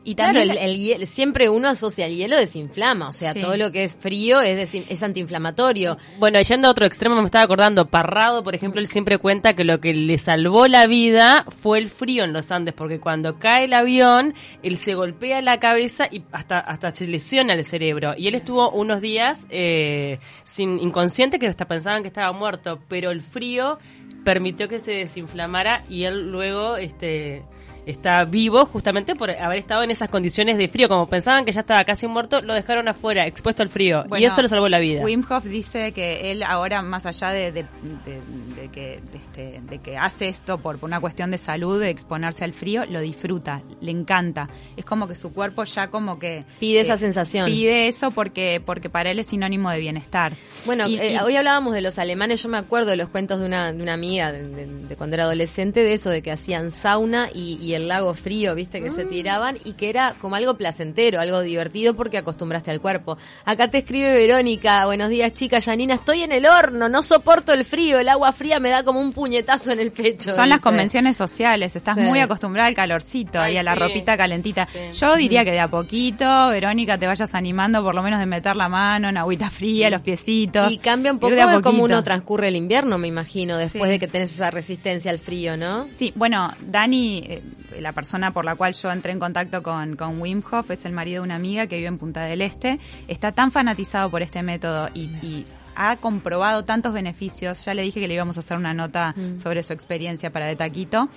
Y 0.01 0.15
Claro, 0.15 0.39
también 0.39 0.57
el, 0.57 0.69
el 0.71 0.77
hielo- 0.77 1.05
siempre 1.05 1.49
uno 1.49 1.67
asocia 1.67 2.05
el 2.05 2.15
hielo 2.15 2.37
desinflama, 2.37 3.09
o 3.09 3.11
sea, 3.11 3.33
Sí. 3.33 3.41
todo 3.41 3.57
lo 3.57 3.69
que 3.73 3.83
es 3.83 3.95
frío 3.95 4.39
es, 4.39 4.57
desin- 4.57 4.85
es 4.87 5.03
antiinflamatorio. 5.03 5.97
Bueno, 6.19 6.39
yendo 6.41 6.69
a 6.69 6.71
otro 6.71 6.85
extremo, 6.85 7.15
me 7.17 7.25
estaba 7.25 7.43
acordando, 7.43 7.85
Parrado, 7.89 8.41
por 8.41 8.55
ejemplo, 8.55 8.79
él 8.79 8.87
siempre 8.87 9.17
cuenta 9.17 9.55
que 9.57 9.65
lo 9.65 9.81
que 9.81 9.93
le 9.93 10.17
salvó 10.17 10.67
la 10.67 10.87
vida 10.87 11.43
fue 11.49 11.79
el 11.79 11.89
frío 11.89 12.23
en 12.23 12.31
los 12.31 12.49
Andes, 12.49 12.73
porque 12.75 13.01
cuando 13.01 13.39
cae 13.39 13.65
el 13.65 13.73
avión, 13.73 14.33
él 14.63 14.77
se 14.77 14.93
golpea 14.95 15.41
la 15.41 15.59
cabeza 15.59 16.07
y 16.09 16.23
hasta, 16.31 16.59
hasta 16.59 16.91
se 16.91 17.05
lesiona 17.05 17.53
el 17.53 17.65
cerebro. 17.65 18.13
Y 18.17 18.29
él 18.29 18.35
estuvo 18.35 18.71
unos 18.71 19.01
días 19.01 19.47
eh, 19.49 20.17
sin 20.45 20.79
inconsciente, 20.79 21.39
que 21.39 21.47
hasta 21.47 21.67
pensaban 21.67 22.03
que 22.03 22.07
estaba 22.07 22.31
muerto, 22.31 22.79
pero 22.87 23.11
el 23.11 23.21
frío 23.21 23.77
permitió 24.23 24.69
que 24.69 24.79
se 24.79 24.91
desinflamara 24.91 25.83
y 25.89 26.05
él 26.05 26.31
luego 26.31 26.77
este 26.77 27.43
está 27.89 28.23
vivo 28.25 28.65
justamente 28.65 29.15
por 29.15 29.31
haber 29.31 29.57
estado 29.59 29.83
en 29.83 29.91
esas 29.91 30.09
condiciones 30.09 30.57
de 30.57 30.67
frío. 30.67 30.87
Como 30.87 31.07
pensaban 31.07 31.45
que 31.45 31.51
ya 31.51 31.61
estaba 31.61 31.83
casi 31.83 32.07
muerto, 32.07 32.41
lo 32.41 32.53
dejaron 32.53 32.87
afuera, 32.87 33.25
expuesto 33.25 33.63
al 33.63 33.69
frío. 33.69 34.03
y 34.17 34.23
eso 34.25 34.41
le 34.41 34.47
salvó 34.47 34.69
la 34.69 34.79
vida. 34.79 35.01
Wim 35.01 35.23
Hof 35.29 35.43
dice 35.45 35.91
que 35.91 36.31
él 36.31 36.43
ahora, 36.43 36.81
más 36.81 37.05
allá 37.05 37.29
de, 37.31 37.51
de- 37.51 37.63
de- 38.05 38.21
de 38.61 38.67
que, 38.69 38.99
de, 39.11 39.17
este, 39.17 39.61
de 39.61 39.77
que 39.79 39.97
hace 39.97 40.27
esto 40.27 40.57
por, 40.57 40.77
por 40.79 40.87
una 40.87 40.99
cuestión 40.99 41.31
de 41.31 41.37
salud, 41.37 41.79
de 41.79 41.89
exponerse 41.89 42.43
al 42.43 42.53
frío, 42.53 42.85
lo 42.89 42.99
disfruta, 43.01 43.61
le 43.81 43.91
encanta. 43.91 44.49
Es 44.77 44.85
como 44.85 45.07
que 45.07 45.15
su 45.15 45.33
cuerpo 45.33 45.63
ya 45.63 45.87
como 45.89 46.19
que... 46.19 46.43
Pide 46.59 46.81
esa 46.81 46.97
sensación. 46.97 47.45
Pide 47.47 47.87
eso 47.87 48.11
porque, 48.11 48.61
porque 48.65 48.89
para 48.89 49.11
él 49.11 49.19
es 49.19 49.27
sinónimo 49.27 49.69
de 49.71 49.79
bienestar. 49.79 50.33
Bueno, 50.65 50.87
Y- 50.87 50.97
eh, 50.99 51.13
y- 51.13 51.17
hoy 51.17 51.35
hablábamos 51.35 51.73
de 51.73 51.81
los 51.81 51.97
alemanes, 51.99 52.43
yo 52.43 52.49
me 52.49 52.57
acuerdo 52.57 52.91
de 52.91 52.97
los 52.97 53.09
cuentos 53.09 53.39
de 53.39 53.45
una, 53.45 53.71
de 53.71 53.81
una 53.81 53.93
amiga 53.93 54.31
de, 54.31 54.47
de- 54.47 54.65
de 54.87 54.95
cuando 54.95 55.15
era 55.15 55.23
adolescente, 55.23 55.81
de 55.83 55.93
eso, 55.93 56.09
de 56.09 56.21
que 56.21 56.31
hacían 56.31 56.71
sauna 56.71 57.29
y, 57.33 57.57
y 57.61 57.73
el 57.73 57.78
lago 57.87 58.13
frío, 58.13 58.53
viste, 58.55 58.81
que 58.81 58.91
se 58.91 59.05
Mm. 59.05 59.09
tiraban 59.09 59.57
y 59.63 59.73
que 59.73 59.89
era 59.89 60.13
como 60.19 60.35
algo 60.35 60.55
placentero, 60.55 61.19
algo 61.19 61.41
divertido 61.41 61.93
porque 61.93 62.17
acostumbraste 62.17 62.71
al 62.71 62.81
cuerpo. 62.81 63.17
Acá 63.45 63.67
te 63.69 63.79
escribe 63.79 64.11
Verónica, 64.11 64.85
buenos 64.85 65.09
días 65.09 65.33
chicas, 65.33 65.65
Janina, 65.65 65.95
estoy 65.95 66.23
en 66.23 66.31
el 66.31 66.45
horno, 66.45 66.89
no 66.89 67.01
soporto 67.03 67.53
el 67.53 67.65
frío, 67.65 67.99
el 67.99 68.09
agua 68.09 68.31
fría 68.31 68.59
me 68.59 68.69
da 68.69 68.83
como 68.83 68.99
un 68.99 69.13
puñetazo 69.13 69.71
en 69.71 69.79
el 69.79 69.91
pecho. 69.91 70.35
Son 70.35 70.49
las 70.49 70.59
convenciones 70.59 71.17
sociales, 71.17 71.75
estás 71.75 71.95
Sí. 71.95 72.01
muy 72.01 72.19
acostumbrada 72.19 72.67
al 72.67 72.75
calorcito 72.75 73.39
Ay, 73.39 73.55
y 73.55 73.57
a 73.57 73.63
la 73.63 73.75
ropita 73.75 74.17
calentita. 74.17 74.65
Sí. 74.65 74.97
Yo 74.99 75.15
diría 75.15 75.43
que 75.45 75.51
de 75.51 75.59
a 75.59 75.67
poquito, 75.67 76.49
Verónica, 76.49 76.97
te 76.97 77.07
vayas 77.07 77.33
animando 77.35 77.83
por 77.83 77.95
lo 77.95 78.03
menos 78.03 78.19
de 78.19 78.25
meter 78.25 78.55
la 78.55 78.69
mano 78.69 79.09
en 79.09 79.17
agüita 79.17 79.49
fría, 79.49 79.89
los 79.89 80.01
piecitos. 80.01 80.71
Y 80.71 80.77
cambia 80.77 81.11
un 81.11 81.19
poco 81.19 81.33
de 81.35 81.61
cómo 81.61 81.83
uno 81.83 82.03
transcurre 82.03 82.47
el 82.49 82.55
invierno, 82.55 82.97
me 82.97 83.07
imagino, 83.07 83.57
después 83.57 83.89
de 83.89 83.99
que 83.99 84.07
tenés 84.07 84.33
esa 84.33 84.51
resistencia 84.51 85.11
al 85.11 85.19
frío, 85.19 85.57
¿no? 85.57 85.85
Sí, 85.89 86.11
bueno, 86.15 86.51
Dani, 86.65 87.23
eh, 87.27 87.41
la 87.79 87.91
persona 87.91 88.31
por 88.31 88.45
la 88.45 88.55
cual 88.55 88.73
yo 88.73 88.91
entré 88.91 89.11
en 89.11 89.19
contacto 89.19 89.61
con, 89.63 89.95
con 89.95 90.21
Wim 90.21 90.41
Hof, 90.51 90.71
es 90.71 90.85
el 90.85 90.93
marido 90.93 91.21
de 91.21 91.25
una 91.25 91.35
amiga 91.35 91.67
que 91.67 91.75
vive 91.77 91.87
en 91.87 91.97
Punta 91.97 92.23
del 92.23 92.41
Este, 92.41 92.79
está 93.07 93.31
tan 93.31 93.51
fanatizado 93.51 94.09
por 94.09 94.21
este 94.21 94.43
método 94.43 94.89
y, 94.93 95.05
y 95.21 95.45
ha 95.75 95.95
comprobado 95.95 96.65
tantos 96.65 96.93
beneficios, 96.93 97.63
ya 97.63 97.73
le 97.73 97.83
dije 97.83 98.01
que 98.01 98.07
le 98.07 98.13
íbamos 98.13 98.37
a 98.37 98.41
hacer 98.41 98.57
una 98.57 98.73
nota 98.73 99.15
sobre 99.37 99.63
su 99.63 99.71
experiencia 99.71 100.29
para 100.29 100.45
De 100.45 100.55
Taquito, 100.55 101.07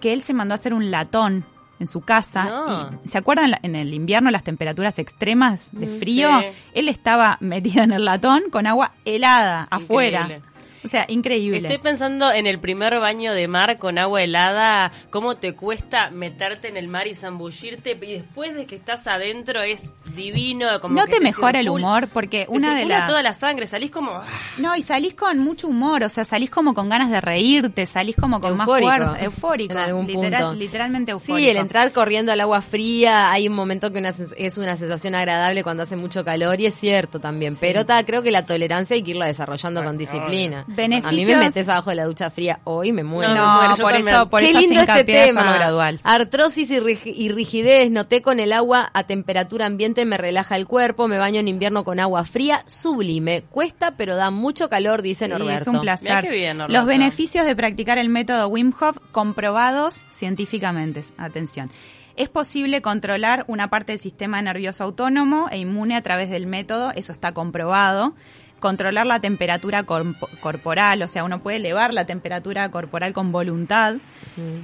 que 0.00 0.12
él 0.12 0.22
se 0.22 0.32
mandó 0.32 0.54
a 0.54 0.56
hacer 0.56 0.74
un 0.74 0.90
latón 0.90 1.44
en 1.80 1.88
su 1.88 2.00
casa. 2.02 2.44
No. 2.44 3.00
Y, 3.04 3.08
¿Se 3.08 3.18
acuerdan 3.18 3.58
en 3.62 3.74
el 3.74 3.92
invierno 3.92 4.30
las 4.30 4.44
temperaturas 4.44 4.98
extremas 4.98 5.70
de 5.72 5.88
frío? 5.88 6.30
sí. 6.40 6.46
Él 6.74 6.88
estaba 6.88 7.36
metido 7.40 7.82
en 7.82 7.92
el 7.92 8.04
latón 8.04 8.44
con 8.50 8.66
agua 8.66 8.92
helada 9.04 9.66
afuera. 9.70 10.28
O 10.84 10.88
sea, 10.88 11.04
increíble. 11.08 11.58
Estoy 11.58 11.78
pensando 11.78 12.30
en 12.32 12.46
el 12.46 12.58
primer 12.58 12.98
baño 12.98 13.32
de 13.32 13.46
mar 13.48 13.78
con 13.78 13.98
agua 13.98 14.22
helada, 14.22 14.90
cómo 15.10 15.36
te 15.36 15.54
cuesta 15.54 16.10
meterte 16.10 16.68
en 16.68 16.76
el 16.76 16.88
mar 16.88 17.06
y 17.06 17.14
zambullirte 17.14 17.92
y 18.02 18.12
después 18.14 18.54
de 18.54 18.66
que 18.66 18.76
estás 18.76 19.06
adentro 19.06 19.62
es 19.62 19.94
divino. 20.16 20.66
Como 20.80 20.94
¿No 20.94 21.06
que 21.06 21.12
te 21.12 21.20
mejora 21.20 21.60
el 21.60 21.68
humor? 21.68 22.08
Porque 22.08 22.46
te 22.46 22.50
una 22.52 22.74
de 22.76 22.84
las... 22.86 23.06
toda 23.06 23.22
la 23.22 23.34
sangre, 23.34 23.66
salís 23.66 23.90
como... 23.90 24.12
ah, 24.12 24.26
No, 24.58 24.74
y 24.76 24.82
salís 24.82 25.14
con 25.14 25.38
mucho 25.38 25.68
humor, 25.68 26.02
o 26.02 26.08
sea, 26.08 26.24
salís 26.24 26.50
como 26.50 26.74
con 26.74 26.88
ganas 26.88 27.10
de 27.10 27.20
reírte, 27.20 27.86
salís 27.86 28.16
como 28.16 28.40
con 28.40 28.58
Eufórico, 28.58 28.88
más 28.88 28.98
fuerza, 29.00 29.24
eufórico, 29.24 29.72
en 29.72 29.78
algún 29.78 30.06
literal- 30.06 30.42
punto. 30.46 30.58
literalmente 30.58 31.12
eufórico. 31.12 31.38
Sí, 31.38 31.48
el 31.48 31.56
entrar 31.58 31.92
corriendo 31.92 32.32
al 32.32 32.40
agua 32.40 32.60
fría, 32.60 33.30
hay 33.30 33.48
un 33.48 33.54
momento 33.54 33.92
que 33.92 33.98
una 33.98 34.12
es 34.36 34.58
una 34.58 34.76
sensación 34.76 35.14
agradable 35.14 35.62
cuando 35.62 35.84
hace 35.84 35.96
mucho 35.96 36.24
calor 36.24 36.60
y 36.60 36.66
es 36.66 36.74
cierto 36.74 37.20
también, 37.20 37.56
pero 37.60 37.86
ta, 37.86 38.04
creo 38.04 38.22
que 38.22 38.30
la 38.30 38.44
tolerancia 38.46 38.94
hay 38.94 39.02
que 39.02 39.12
irla 39.12 39.26
desarrollando 39.26 39.82
con 39.84 39.96
disciplina. 39.96 40.64
A 40.72 40.88
mí 40.88 41.24
me 41.24 41.32
Beneficios- 41.32 41.38
metes 41.38 41.68
abajo 41.68 41.90
de 41.90 41.96
la 41.96 42.04
ducha 42.04 42.30
fría 42.30 42.60
hoy 42.64 42.92
me 42.92 43.04
muero. 43.04 43.34
No, 43.34 43.56
Bueno, 43.58 43.76
por 43.76 43.94
eso, 43.94 44.28
por 44.30 44.40
Qué 44.40 44.50
eso 44.50 44.58
lindo 44.60 44.80
este 44.80 45.04
tema. 45.04 45.52
gradual. 45.54 46.00
Artrosis 46.02 46.70
y, 46.70 46.80
rig- 46.80 47.12
y 47.14 47.28
rigidez. 47.28 47.90
Noté 47.90 48.22
con 48.22 48.40
el 48.40 48.52
agua 48.52 48.90
a 48.92 49.04
temperatura 49.04 49.66
ambiente 49.66 50.04
me 50.04 50.16
relaja 50.16 50.56
el 50.56 50.66
cuerpo. 50.66 51.08
Me 51.08 51.18
baño 51.18 51.40
en 51.40 51.48
invierno 51.48 51.84
con 51.84 52.00
agua 52.00 52.24
fría. 52.24 52.62
Sublime. 52.66 53.42
Cuesta, 53.50 53.94
pero 53.96 54.16
da 54.16 54.30
mucho 54.30 54.68
calor, 54.68 55.02
dice 55.02 55.26
Sí, 55.26 55.30
Norberto. 55.30 55.70
es 55.70 55.76
un 55.76 55.80
placer. 55.82 56.08
Mirá 56.08 56.22
qué 56.22 56.30
bien, 56.30 56.56
Norberto. 56.58 56.78
Los 56.78 56.86
beneficios 56.86 57.46
de 57.46 57.54
practicar 57.56 57.98
el 57.98 58.08
método 58.08 58.48
Wim 58.48 58.72
Hof 58.80 58.96
comprobados 59.12 60.02
científicamente. 60.10 61.02
Atención. 61.18 61.70
Es 62.14 62.28
posible 62.28 62.82
controlar 62.82 63.44
una 63.48 63.70
parte 63.70 63.92
del 63.92 64.00
sistema 64.00 64.42
nervioso 64.42 64.84
autónomo 64.84 65.48
e 65.50 65.56
inmune 65.58 65.96
a 65.96 66.02
través 66.02 66.28
del 66.28 66.46
método, 66.46 66.92
eso 66.94 67.10
está 67.12 67.32
comprobado. 67.32 68.14
Controlar 68.62 69.06
la 69.06 69.18
temperatura 69.18 69.84
corp- 69.84 70.16
corporal, 70.38 71.02
o 71.02 71.08
sea, 71.08 71.24
uno 71.24 71.40
puede 71.42 71.56
elevar 71.56 71.92
la 71.92 72.06
temperatura 72.06 72.70
corporal 72.70 73.12
con 73.12 73.32
voluntad. 73.32 73.96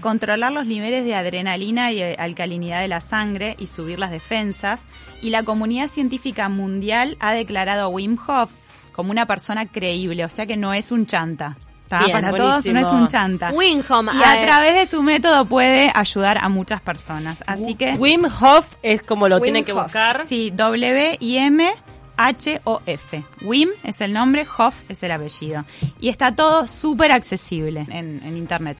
Controlar 0.00 0.52
los 0.52 0.66
niveles 0.66 1.04
de 1.04 1.16
adrenalina 1.16 1.90
y 1.90 2.00
eh, 2.00 2.14
alcalinidad 2.16 2.80
de 2.80 2.86
la 2.86 3.00
sangre 3.00 3.56
y 3.58 3.66
subir 3.66 3.98
las 3.98 4.12
defensas. 4.12 4.82
Y 5.20 5.30
la 5.30 5.42
comunidad 5.42 5.88
científica 5.90 6.48
mundial 6.48 7.16
ha 7.18 7.32
declarado 7.32 7.82
a 7.82 7.88
Wim 7.88 8.16
Hof 8.24 8.50
como 8.92 9.10
una 9.10 9.26
persona 9.26 9.66
creíble, 9.66 10.24
o 10.24 10.28
sea 10.28 10.46
que 10.46 10.56
no 10.56 10.72
es 10.74 10.92
un 10.92 11.04
chanta. 11.06 11.56
Para 11.88 12.30
todos 12.32 12.66
no 12.66 12.78
es 12.80 12.86
un 12.88 13.08
chanta. 13.08 13.50
Winham, 13.50 14.10
Y 14.14 14.22
a 14.22 14.42
eh, 14.42 14.44
través 14.44 14.74
de 14.76 14.86
su 14.86 15.02
método 15.02 15.44
puede 15.46 15.90
ayudar 15.94 16.38
a 16.40 16.48
muchas 16.48 16.80
personas. 16.82 17.42
Así 17.46 17.74
que, 17.74 17.94
Wim 17.94 18.26
Hof 18.26 18.66
es 18.82 19.02
como 19.02 19.28
lo 19.28 19.36
Wim 19.36 19.42
tienen 19.44 19.64
que 19.64 19.72
Hof. 19.72 19.84
buscar. 19.84 20.26
sí, 20.26 20.52
W-I-M. 20.54 21.68
H-O-F. 22.18 23.24
Wim 23.42 23.70
es 23.84 24.00
el 24.02 24.12
nombre, 24.12 24.46
Hof 24.58 24.74
es 24.88 25.02
el 25.02 25.12
apellido. 25.12 25.64
Y 26.00 26.08
está 26.08 26.34
todo 26.34 26.66
súper 26.66 27.12
accesible 27.12 27.86
en, 27.88 28.20
en 28.22 28.36
internet. 28.36 28.76